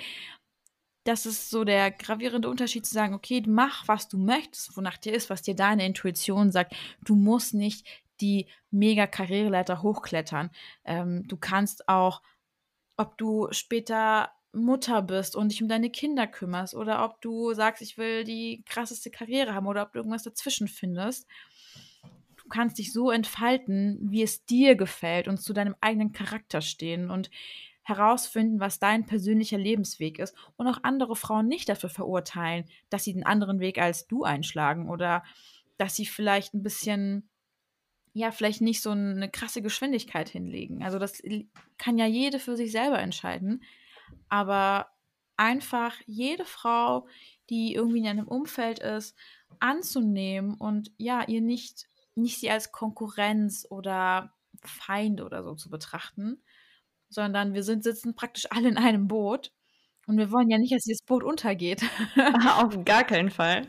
[1.05, 5.13] das ist so der gravierende Unterschied zu sagen, okay, mach, was du möchtest, wonach dir
[5.13, 6.75] ist, was dir deine Intuition sagt.
[7.05, 7.87] Du musst nicht
[8.21, 10.51] die mega Karriereleiter hochklettern.
[10.85, 12.23] Ähm, du kannst auch,
[12.97, 17.83] ob du später Mutter bist und dich um deine Kinder kümmerst oder ob du sagst,
[17.83, 21.27] ich will die krasseste Karriere haben oder ob du irgendwas dazwischen findest.
[22.37, 27.11] Du kannst dich so entfalten, wie es dir gefällt und zu deinem eigenen Charakter stehen
[27.11, 27.31] und
[27.85, 33.12] herausfinden, was dein persönlicher Lebensweg ist und auch andere Frauen nicht dafür verurteilen, dass sie
[33.12, 35.22] den anderen Weg als du einschlagen oder
[35.76, 37.28] dass sie vielleicht ein bisschen
[38.16, 40.85] ja, vielleicht nicht so eine krasse Geschwindigkeit hinlegen.
[40.85, 41.20] Also das
[41.78, 43.64] kann ja jede für sich selber entscheiden.
[44.28, 44.87] Aber
[45.37, 47.09] einfach jede Frau,
[47.51, 49.16] die irgendwie in einem Umfeld ist,
[49.59, 54.32] anzunehmen und ja, ihr nicht, nicht sie als Konkurrenz oder
[54.62, 56.41] Feind oder so zu betrachten,
[57.15, 59.53] sondern wir sind, sitzen praktisch alle in einem Boot
[60.07, 61.83] und wir wollen ja nicht, dass dieses Boot untergeht.
[62.57, 63.67] Auf gar keinen Fall.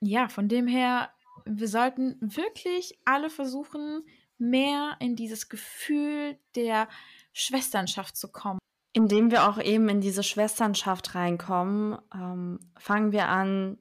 [0.00, 1.10] Ja, von dem her
[1.46, 4.04] wir sollten wirklich alle versuchen,
[4.38, 6.88] mehr in dieses Gefühl der
[7.32, 8.58] Schwesternschaft zu kommen.
[8.92, 13.78] Indem wir auch eben in diese Schwesternschaft reinkommen, ähm, fangen wir an,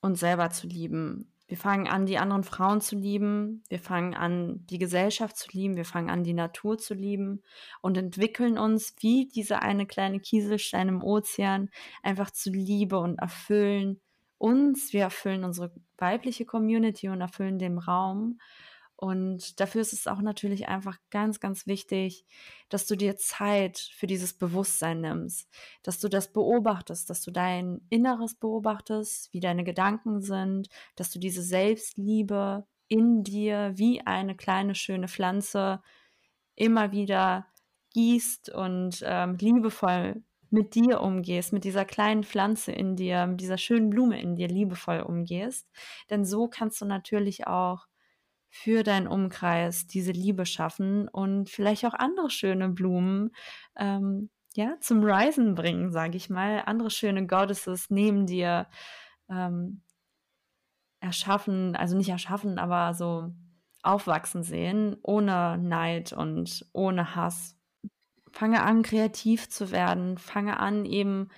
[0.00, 1.33] uns selber zu lieben.
[1.46, 3.62] Wir fangen an, die anderen Frauen zu lieben.
[3.68, 5.76] Wir fangen an, die Gesellschaft zu lieben.
[5.76, 7.42] Wir fangen an, die Natur zu lieben
[7.82, 11.68] und entwickeln uns wie diese eine kleine Kieselstein im Ozean
[12.02, 14.00] einfach zu Liebe und erfüllen
[14.38, 18.38] uns, wir erfüllen unsere weibliche Community und erfüllen den Raum.
[18.96, 22.24] Und dafür ist es auch natürlich einfach ganz, ganz wichtig,
[22.68, 25.48] dass du dir Zeit für dieses Bewusstsein nimmst,
[25.82, 31.18] dass du das beobachtest, dass du dein Inneres beobachtest, wie deine Gedanken sind, dass du
[31.18, 35.82] diese Selbstliebe in dir wie eine kleine schöne Pflanze
[36.54, 37.46] immer wieder
[37.94, 43.58] gießt und ähm, liebevoll mit dir umgehst, mit dieser kleinen Pflanze in dir, mit dieser
[43.58, 45.68] schönen Blume in dir liebevoll umgehst.
[46.10, 47.86] Denn so kannst du natürlich auch
[48.56, 53.32] für deinen Umkreis diese Liebe schaffen und vielleicht auch andere schöne Blumen
[53.76, 56.62] ähm, ja, zum Risen bringen, sage ich mal.
[56.64, 58.68] Andere schöne Goddesses neben dir
[59.28, 59.82] ähm,
[61.00, 63.32] erschaffen, also nicht erschaffen, aber so
[63.82, 67.56] aufwachsen sehen, ohne Neid und ohne Hass
[68.30, 71.28] fange an, kreativ zu werden, fange an, eben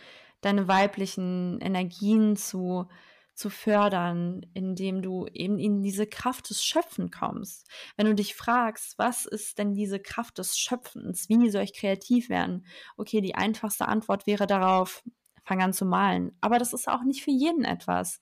[0.43, 2.89] deine weiblichen Energien zu,
[3.37, 7.69] zu fördern, indem du eben in diese Kraft des Schöpfen kommst.
[7.97, 11.29] Wenn du dich fragst, was ist denn diese Kraft des Schöpfens?
[11.29, 12.67] Wie soll ich kreativ werden?
[12.97, 15.03] Okay, die einfachste Antwort wäre darauf,
[15.45, 16.37] fang an zu malen.
[16.41, 18.21] Aber das ist auch nicht für jeden etwas.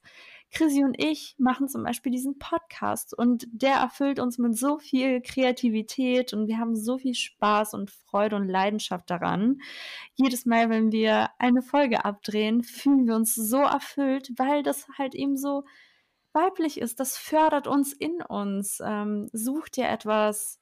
[0.55, 5.21] Chrissy und ich machen zum Beispiel diesen Podcast und der erfüllt uns mit so viel
[5.21, 9.59] Kreativität und wir haben so viel Spaß und Freude und Leidenschaft daran.
[10.15, 15.13] Jedes Mal, wenn wir eine Folge abdrehen, fühlen wir uns so erfüllt, weil das halt
[15.13, 15.65] eben so
[16.31, 18.81] weiblich ist, das fördert uns in uns.
[18.83, 20.61] Ähm, such dir etwas,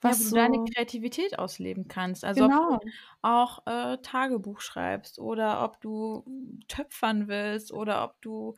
[0.00, 2.24] was ja, wo du deine Kreativität ausleben kannst.
[2.24, 2.74] Also genau.
[2.74, 2.88] ob du
[3.22, 6.24] auch äh, Tagebuch schreibst oder ob du
[6.68, 8.56] töpfern willst oder ob du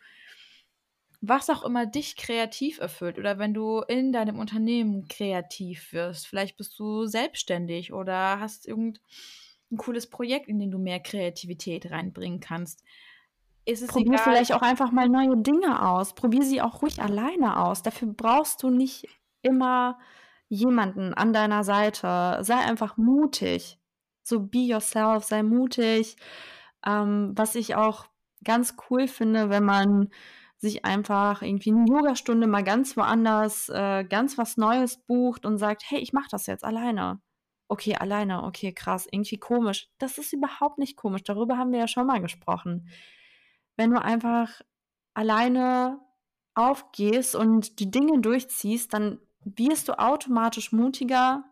[1.25, 6.27] was auch immer dich kreativ erfüllt oder wenn du in deinem Unternehmen kreativ wirst.
[6.27, 9.01] Vielleicht bist du selbstständig oder hast irgendein
[9.77, 12.83] cooles Projekt, in dem du mehr Kreativität reinbringen kannst.
[13.65, 16.13] Ist es Probier egal, vielleicht auch einfach mal neue Dinge aus.
[16.15, 17.83] Probier sie auch ruhig alleine aus.
[17.83, 19.07] Dafür brauchst du nicht
[19.43, 20.01] immer
[20.49, 22.39] jemanden an deiner Seite.
[22.43, 23.79] Sei einfach mutig.
[24.25, 26.17] So be yourself, sei mutig.
[26.85, 28.07] Ähm, was ich auch
[28.43, 30.11] ganz cool finde, wenn man
[30.63, 35.83] sich einfach irgendwie eine Yogastunde mal ganz woanders, äh, ganz was Neues bucht und sagt,
[35.87, 37.21] hey, ich mache das jetzt alleine.
[37.69, 39.89] Okay, alleine, okay, krass, irgendwie komisch.
[39.99, 41.25] Das ist überhaupt nicht komisch.
[41.25, 42.89] Darüber haben wir ja schon mal gesprochen.
[43.77, 44.61] Wenn du einfach
[45.15, 45.99] alleine
[46.55, 51.43] aufgehst und die Dinge durchziehst, dann wirst du automatisch mutiger,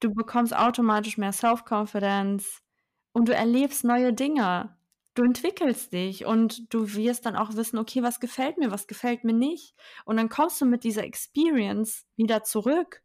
[0.00, 2.62] du bekommst automatisch mehr Self-Confidence
[3.12, 4.77] und du erlebst neue Dinge.
[5.18, 9.24] Du entwickelst dich und du wirst dann auch wissen, okay, was gefällt mir, was gefällt
[9.24, 9.74] mir nicht.
[10.04, 13.02] Und dann kommst du mit dieser Experience wieder zurück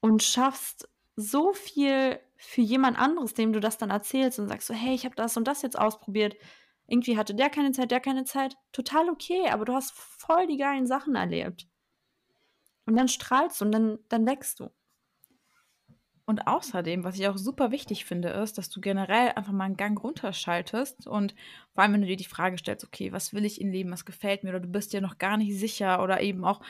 [0.00, 4.74] und schaffst so viel für jemand anderes, dem du das dann erzählst und sagst so,
[4.74, 6.36] hey, ich habe das und das jetzt ausprobiert.
[6.86, 8.56] Irgendwie hatte der keine Zeit, der keine Zeit.
[8.70, 11.66] Total okay, aber du hast voll die geilen Sachen erlebt.
[12.86, 14.70] Und dann strahlst du und dann, dann wächst du.
[16.26, 19.76] Und außerdem, was ich auch super wichtig finde, ist, dass du generell einfach mal einen
[19.76, 21.34] Gang runterschaltest und
[21.74, 24.06] vor allem, wenn du dir die Frage stellst, okay, was will ich im Leben, was
[24.06, 26.62] gefällt mir, oder du bist dir noch gar nicht sicher oder eben auch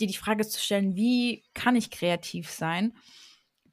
[0.00, 2.94] dir die Frage zu stellen, wie kann ich kreativ sein?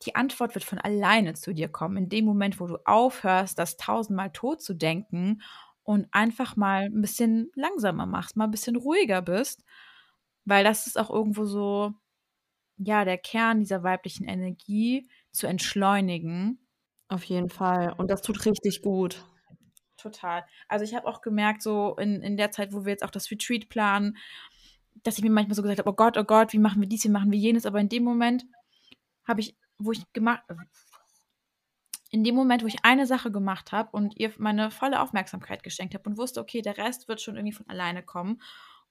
[0.05, 3.77] Die Antwort wird von alleine zu dir kommen, in dem Moment, wo du aufhörst, das
[3.77, 5.41] tausendmal tot zu denken
[5.83, 9.63] und einfach mal ein bisschen langsamer machst, mal ein bisschen ruhiger bist
[10.45, 11.93] weil das ist auch irgendwo so,
[12.83, 16.59] ja, der Kern dieser weiblichen Energie zu entschleunigen.
[17.07, 17.93] Auf jeden Fall.
[17.97, 19.25] Und das tut richtig gut.
[19.97, 20.43] Total.
[20.67, 23.29] Also ich habe auch gemerkt, so in, in der Zeit, wo wir jetzt auch das
[23.29, 24.17] Retreat planen,
[25.03, 27.03] dass ich mir manchmal so gesagt habe, oh Gott, oh Gott, wie machen wir dies,
[27.03, 27.65] wie machen wir jenes.
[27.65, 28.45] Aber in dem Moment
[29.27, 30.41] habe ich, wo ich gemacht,
[32.09, 35.93] in dem Moment, wo ich eine Sache gemacht habe und ihr meine volle Aufmerksamkeit geschenkt
[35.93, 38.41] habe und wusste, okay, der Rest wird schon irgendwie von alleine kommen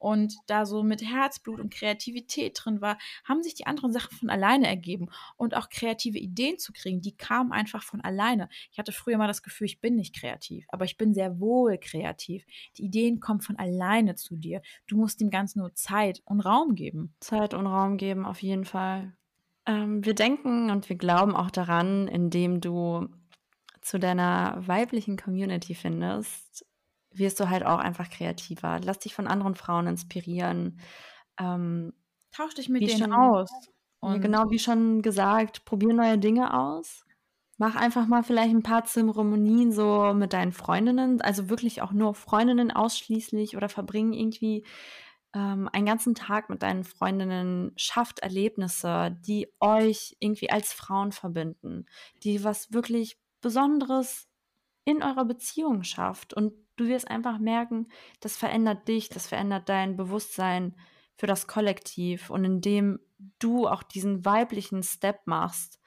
[0.00, 4.30] und da so mit Herzblut und Kreativität drin war, haben sich die anderen Sachen von
[4.30, 5.08] alleine ergeben.
[5.36, 8.48] Und auch kreative Ideen zu kriegen, die kamen einfach von alleine.
[8.72, 11.78] Ich hatte früher mal das Gefühl, ich bin nicht kreativ, aber ich bin sehr wohl
[11.78, 12.44] kreativ.
[12.78, 14.62] Die Ideen kommen von alleine zu dir.
[14.86, 17.14] Du musst dem Ganzen nur Zeit und Raum geben.
[17.20, 19.12] Zeit und Raum geben, auf jeden Fall.
[19.66, 23.08] Ähm, wir denken und wir glauben auch daran, indem du
[23.82, 26.64] zu deiner weiblichen Community findest,
[27.12, 28.80] wirst du halt auch einfach kreativer.
[28.82, 30.80] Lass dich von anderen Frauen inspirieren.
[31.38, 31.92] Ähm,
[32.32, 33.50] Tausch dich mit denen schon, aus.
[34.00, 37.04] Und genau wie schon gesagt, probier neue Dinge aus.
[37.58, 42.14] Mach einfach mal vielleicht ein paar Zeremonien so mit deinen Freundinnen, also wirklich auch nur
[42.14, 44.64] Freundinnen ausschließlich oder verbringen irgendwie
[45.34, 47.72] ähm, einen ganzen Tag mit deinen Freundinnen.
[47.76, 51.84] Schafft Erlebnisse, die euch irgendwie als Frauen verbinden,
[52.22, 54.26] die was wirklich Besonderes
[54.84, 57.88] in eurer Beziehung schafft und Du wirst einfach merken,
[58.20, 60.74] das verändert dich, das verändert dein Bewusstsein
[61.14, 62.30] für das Kollektiv.
[62.30, 63.00] Und indem
[63.38, 65.78] du auch diesen weiblichen Step machst,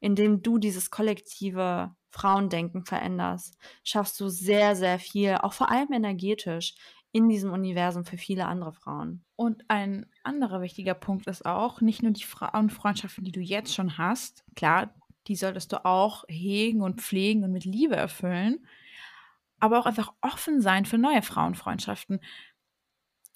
[0.00, 6.74] indem du dieses kollektive Frauendenken veränderst, schaffst du sehr, sehr viel, auch vor allem energetisch,
[7.12, 9.22] in diesem Universum für viele andere Frauen.
[9.36, 13.98] Und ein anderer wichtiger Punkt ist auch, nicht nur die Frauenfreundschaften, die du jetzt schon
[13.98, 14.92] hast, klar,
[15.28, 18.66] die solltest du auch hegen und pflegen und mit Liebe erfüllen,
[19.60, 22.20] aber auch einfach offen sein für neue Frauenfreundschaften.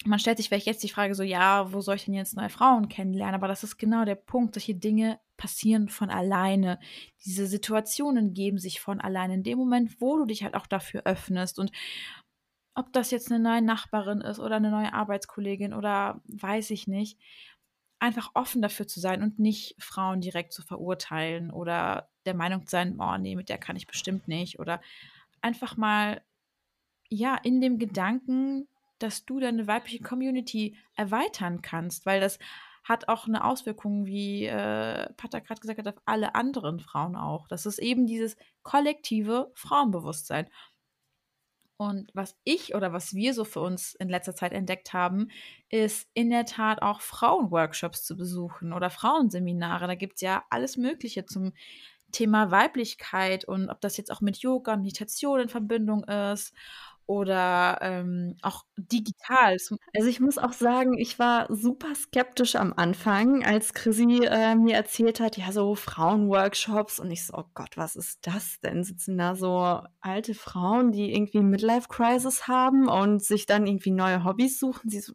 [0.03, 2.49] Man stellt sich vielleicht jetzt die Frage so, ja, wo soll ich denn jetzt neue
[2.49, 3.35] Frauen kennenlernen?
[3.35, 4.53] Aber das ist genau der Punkt.
[4.53, 6.79] Solche Dinge passieren von alleine.
[7.25, 9.35] Diese Situationen geben sich von alleine.
[9.35, 11.71] In dem Moment, wo du dich halt auch dafür öffnest und
[12.75, 17.17] ob das jetzt eine neue Nachbarin ist oder eine neue Arbeitskollegin oder weiß ich nicht,
[17.99, 22.71] einfach offen dafür zu sein und nicht Frauen direkt zu verurteilen oder der Meinung zu
[22.71, 24.81] sein, oh nee, mit der kann ich bestimmt nicht oder
[25.45, 26.23] einfach mal,
[27.07, 28.67] ja, in dem Gedanken,
[28.97, 32.39] dass du deine weibliche Community erweitern kannst, weil das
[32.83, 37.47] hat auch eine Auswirkung, wie äh, Pater gerade gesagt hat, auf alle anderen Frauen auch.
[37.47, 40.47] Das ist eben dieses kollektive Frauenbewusstsein.
[41.77, 45.29] Und was ich oder was wir so für uns in letzter Zeit entdeckt haben,
[45.69, 49.87] ist in der Tat auch Frauenworkshops zu besuchen oder Frauenseminare.
[49.87, 51.53] Da gibt es ja alles Mögliche zum
[52.15, 56.53] Thema Weiblichkeit und ob das jetzt auch mit Yoga und Meditation in Verbindung ist
[57.07, 59.57] oder ähm, auch digital.
[59.93, 64.75] Also ich muss auch sagen, ich war super skeptisch am Anfang, als Chrissy äh, mir
[64.75, 68.83] erzählt hat, ja, so Frauenworkshops und ich so, oh Gott, was ist das denn?
[68.83, 74.59] Sitzen da so alte Frauen, die irgendwie Midlife-Crisis haben und sich dann irgendwie neue Hobbys
[74.59, 74.89] suchen?
[74.89, 75.13] Sie so,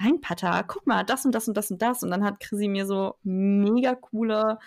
[0.00, 2.02] nein, Pata, guck mal, das und das und das und das.
[2.02, 4.58] Und dann hat Chrissy mir so mega coole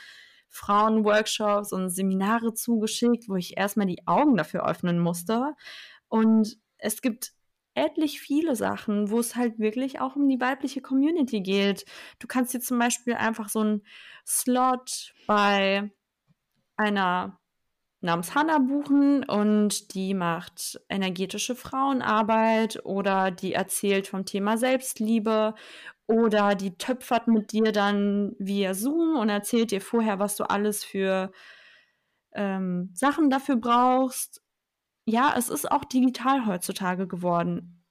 [0.54, 5.56] Frauenworkshops und Seminare zugeschickt, wo ich erstmal die Augen dafür öffnen musste.
[6.08, 7.34] Und es gibt
[7.74, 11.86] etlich viele Sachen, wo es halt wirklich auch um die weibliche Community geht.
[12.20, 13.82] Du kannst dir zum Beispiel einfach so einen
[14.28, 15.92] Slot bei
[16.78, 17.40] einer
[18.04, 25.56] namens Hannah buchen und die macht energetische Frauenarbeit oder die erzählt vom Thema Selbstliebe
[26.08, 30.84] oder die töpfert mit dir dann via Zoom und erzählt dir vorher, was du alles
[30.84, 31.32] für
[32.34, 34.44] ähm, Sachen dafür brauchst
[35.06, 37.84] ja, es ist auch digital heutzutage geworden.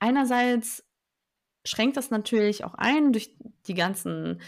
[0.00, 0.84] Einerseits
[1.64, 3.34] schränkt das natürlich auch ein durch
[3.66, 4.40] die ganzen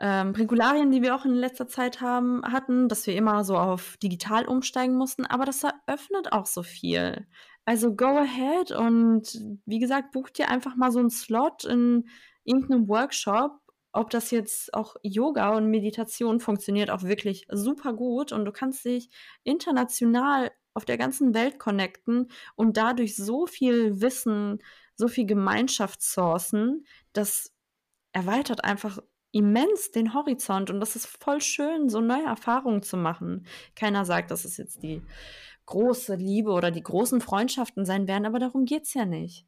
[0.00, 3.96] ähm, Regularien, die wir auch in letzter Zeit haben, hatten, dass wir immer so auf
[4.02, 7.26] digital umsteigen mussten, aber das eröffnet auch so viel.
[7.64, 12.08] Also go ahead und wie gesagt, buch dir einfach mal so einen Slot in
[12.44, 13.60] irgendeinem Workshop.
[13.92, 18.84] Ob das jetzt auch Yoga und Meditation funktioniert auch wirklich super gut und du kannst
[18.84, 19.10] dich
[19.44, 24.58] international auf der ganzen Welt connecten und dadurch so viel Wissen,
[24.96, 27.52] so viel Gemeinschaft sourcen, das
[28.12, 28.98] erweitert einfach
[29.32, 33.46] immens den Horizont und das ist voll schön, so neue Erfahrungen zu machen.
[33.74, 35.02] Keiner sagt, dass es jetzt die
[35.66, 39.46] große Liebe oder die großen Freundschaften sein werden, aber darum geht es ja nicht.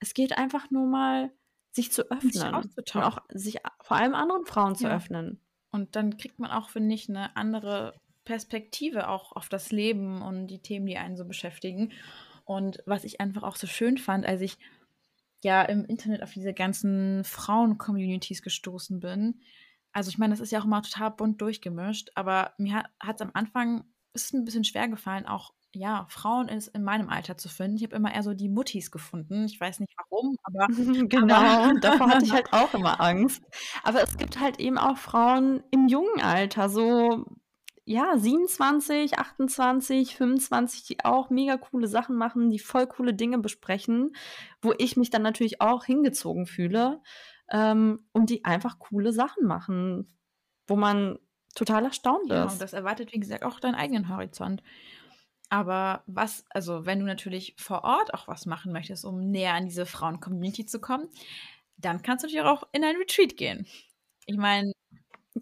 [0.00, 1.30] Es geht einfach nur mal,
[1.70, 4.96] sich zu öffnen sich und auch sich vor allem anderen Frauen zu ja.
[4.96, 5.40] öffnen.
[5.70, 10.46] Und dann kriegt man auch, finde ich, eine andere Perspektive auch auf das Leben und
[10.46, 11.92] die Themen, die einen so beschäftigen.
[12.44, 14.56] Und was ich einfach auch so schön fand, als ich
[15.42, 19.40] ja im Internet auf diese ganzen Frauen-Communities gestoßen bin.
[19.92, 23.22] Also ich meine, das ist ja auch immer total bunt durchgemischt, aber mir hat es
[23.22, 27.48] am Anfang ist ein bisschen schwer gefallen, auch ja, Frauen in, in meinem Alter zu
[27.48, 27.76] finden.
[27.76, 29.44] Ich habe immer eher so die Muttis gefunden.
[29.44, 30.66] Ich weiß nicht warum, aber
[31.08, 33.42] genau, aber, davor hatte ich halt auch immer Angst.
[33.82, 37.26] Aber es gibt halt eben auch Frauen im jungen Alter, so
[37.88, 44.14] ja, 27, 28, 25, die auch mega coole Sachen machen, die voll coole Dinge besprechen,
[44.60, 47.00] wo ich mich dann natürlich auch hingezogen fühle
[47.48, 50.18] ähm, und die einfach coole Sachen machen,
[50.66, 51.20] wo man
[51.54, 52.54] total erstaunt ja, ist.
[52.54, 54.64] Und das erwartet, wie gesagt, auch deinen eigenen Horizont.
[55.48, 59.66] Aber was, also wenn du natürlich vor Ort auch was machen möchtest, um näher an
[59.66, 61.08] diese Frauen-Community zu kommen,
[61.76, 63.64] dann kannst du natürlich auch in ein Retreat gehen.
[64.26, 64.72] Ich meine,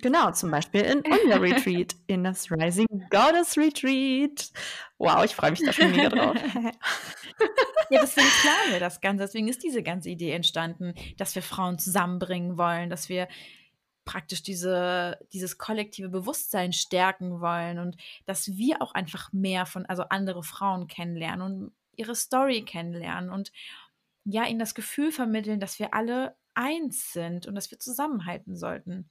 [0.01, 4.51] Genau, zum Beispiel in unser Retreat, in das Rising Goddess Retreat.
[4.99, 6.36] Wow, ich freue mich da schon mega drauf.
[7.90, 9.24] ja, deswegen planen wir das Ganze.
[9.24, 13.28] Deswegen ist diese ganze Idee entstanden, dass wir Frauen zusammenbringen wollen, dass wir
[14.05, 20.03] praktisch diese, dieses kollektive Bewusstsein stärken wollen und dass wir auch einfach mehr von, also
[20.11, 23.53] andere Frauen kennenlernen und ihre Story kennenlernen und
[24.24, 29.11] ja, ihnen das Gefühl vermitteln, dass wir alle eins sind und dass wir zusammenhalten sollten.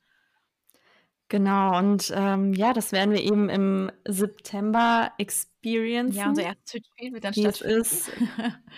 [1.34, 6.16] Genau, und ähm, ja, das werden wir eben im September experiencen.
[6.16, 7.82] Ja, unser erstes Spiel wird dann stattfinden.
[7.82, 8.12] Ist.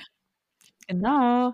[0.87, 1.53] genau.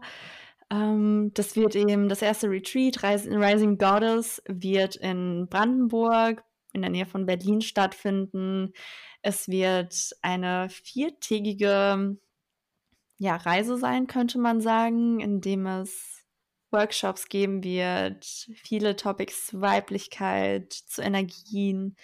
[0.69, 7.07] Ähm, das wird eben das erste Retreat, Rising Goddess, wird in Brandenburg in der Nähe
[7.07, 8.71] von Berlin stattfinden.
[9.23, 12.15] Es wird eine viertägige
[13.17, 16.20] ja, Reise sein, könnte man sagen, in dem es
[16.71, 21.95] Workshops geben wird, viele Topics zu Weiblichkeit, zu Energien.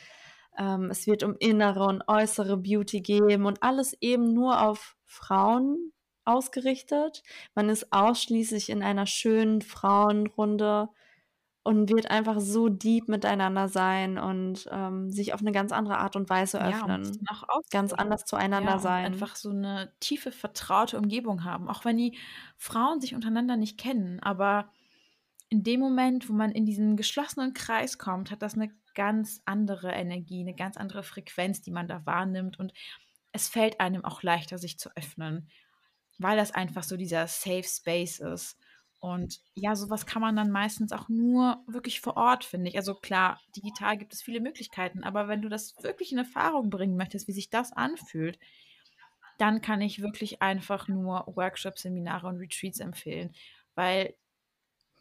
[0.58, 5.94] Ähm, es wird um innere und äußere Beauty geben und alles eben nur auf Frauen
[6.26, 7.24] ausgerichtet.
[7.56, 10.90] Man ist ausschließlich in einer schönen Frauenrunde
[11.68, 16.16] und wird einfach so deep miteinander sein und ähm, sich auf eine ganz andere Art
[16.16, 17.04] und Weise öffnen.
[17.30, 19.04] Ja, ganz anders zueinander ja, sein.
[19.08, 21.68] Einfach so eine tiefe, vertraute Umgebung haben.
[21.68, 22.18] Auch wenn die
[22.56, 24.22] Frauen sich untereinander nicht kennen.
[24.22, 24.72] Aber
[25.50, 29.92] in dem Moment, wo man in diesen geschlossenen Kreis kommt, hat das eine ganz andere
[29.92, 32.58] Energie, eine ganz andere Frequenz, die man da wahrnimmt.
[32.58, 32.72] Und
[33.34, 35.50] es fällt einem auch leichter, sich zu öffnen,
[36.18, 38.58] weil das einfach so dieser Safe Space ist.
[39.00, 42.78] Und ja, sowas kann man dann meistens auch nur wirklich vor Ort, finde ich.
[42.78, 46.98] Also klar, digital gibt es viele Möglichkeiten, aber wenn du das wirklich in Erfahrung bringen
[46.98, 48.40] möchtest, wie sich das anfühlt,
[49.38, 53.36] dann kann ich wirklich einfach nur Workshops, Seminare und Retreats empfehlen,
[53.76, 54.16] weil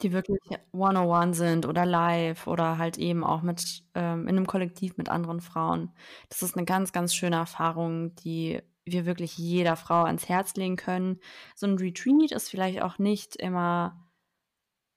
[0.03, 0.41] die wirklich
[0.73, 5.41] one-on-one sind oder live oder halt eben auch mit ähm, in einem Kollektiv mit anderen
[5.41, 5.91] Frauen.
[6.29, 10.77] Das ist eine ganz, ganz schöne Erfahrung, die wir wirklich jeder Frau ans Herz legen
[10.77, 11.21] können.
[11.55, 14.09] So ein Retreat ist vielleicht auch nicht immer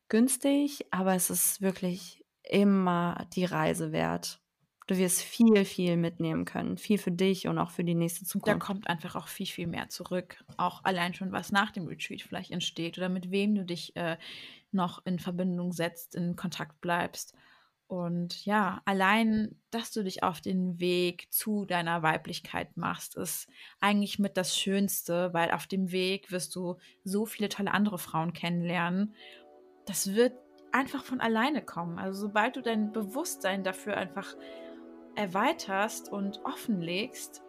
[0.07, 4.41] günstig, aber es ist wirklich immer die Reise wert.
[4.87, 6.77] Du wirst viel, viel mitnehmen können.
[6.77, 8.61] Viel für dich und auch für die nächste Zukunft.
[8.61, 10.43] Da kommt einfach auch viel, viel mehr zurück.
[10.57, 14.17] Auch allein schon, was nach dem Retreat vielleicht entsteht oder mit wem du dich äh,
[14.71, 17.35] noch in Verbindung setzt, in Kontakt bleibst.
[17.89, 24.19] Und ja, allein, dass du dich auf den Weg zu deiner Weiblichkeit machst, ist eigentlich
[24.19, 29.15] mit das Schönste, weil auf dem Weg wirst du so viele tolle andere Frauen kennenlernen.
[29.87, 30.33] Das wird
[30.71, 31.97] einfach von alleine kommen.
[31.97, 34.35] Also sobald du dein Bewusstsein dafür einfach
[35.15, 37.41] erweiterst und offenlegst,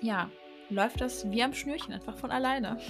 [0.00, 0.32] ja,
[0.68, 2.80] läuft das wie am Schnürchen einfach von alleine.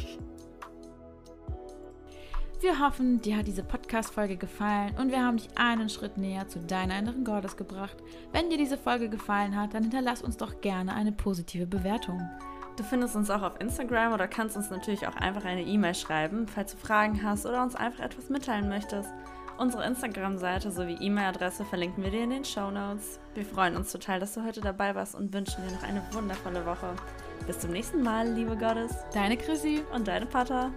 [2.61, 6.59] Wir hoffen, dir hat diese Podcast-Folge gefallen und wir haben dich einen Schritt näher zu
[6.59, 7.97] deiner inneren Gottes gebracht.
[8.33, 12.21] Wenn dir diese Folge gefallen hat, dann hinterlass uns doch gerne eine positive Bewertung.
[12.77, 16.47] Du findest uns auch auf Instagram oder kannst uns natürlich auch einfach eine E-Mail schreiben,
[16.47, 19.09] falls du Fragen hast oder uns einfach etwas mitteilen möchtest.
[19.57, 23.19] Unsere Instagram-Seite sowie E-Mail-Adresse verlinken wir dir in den Show Notes.
[23.33, 26.67] Wir freuen uns total, dass du heute dabei warst und wünschen dir noch eine wundervolle
[26.67, 26.95] Woche.
[27.47, 28.95] Bis zum nächsten Mal, liebe Gottes.
[29.15, 30.71] Deine Chrissy und deine Pata.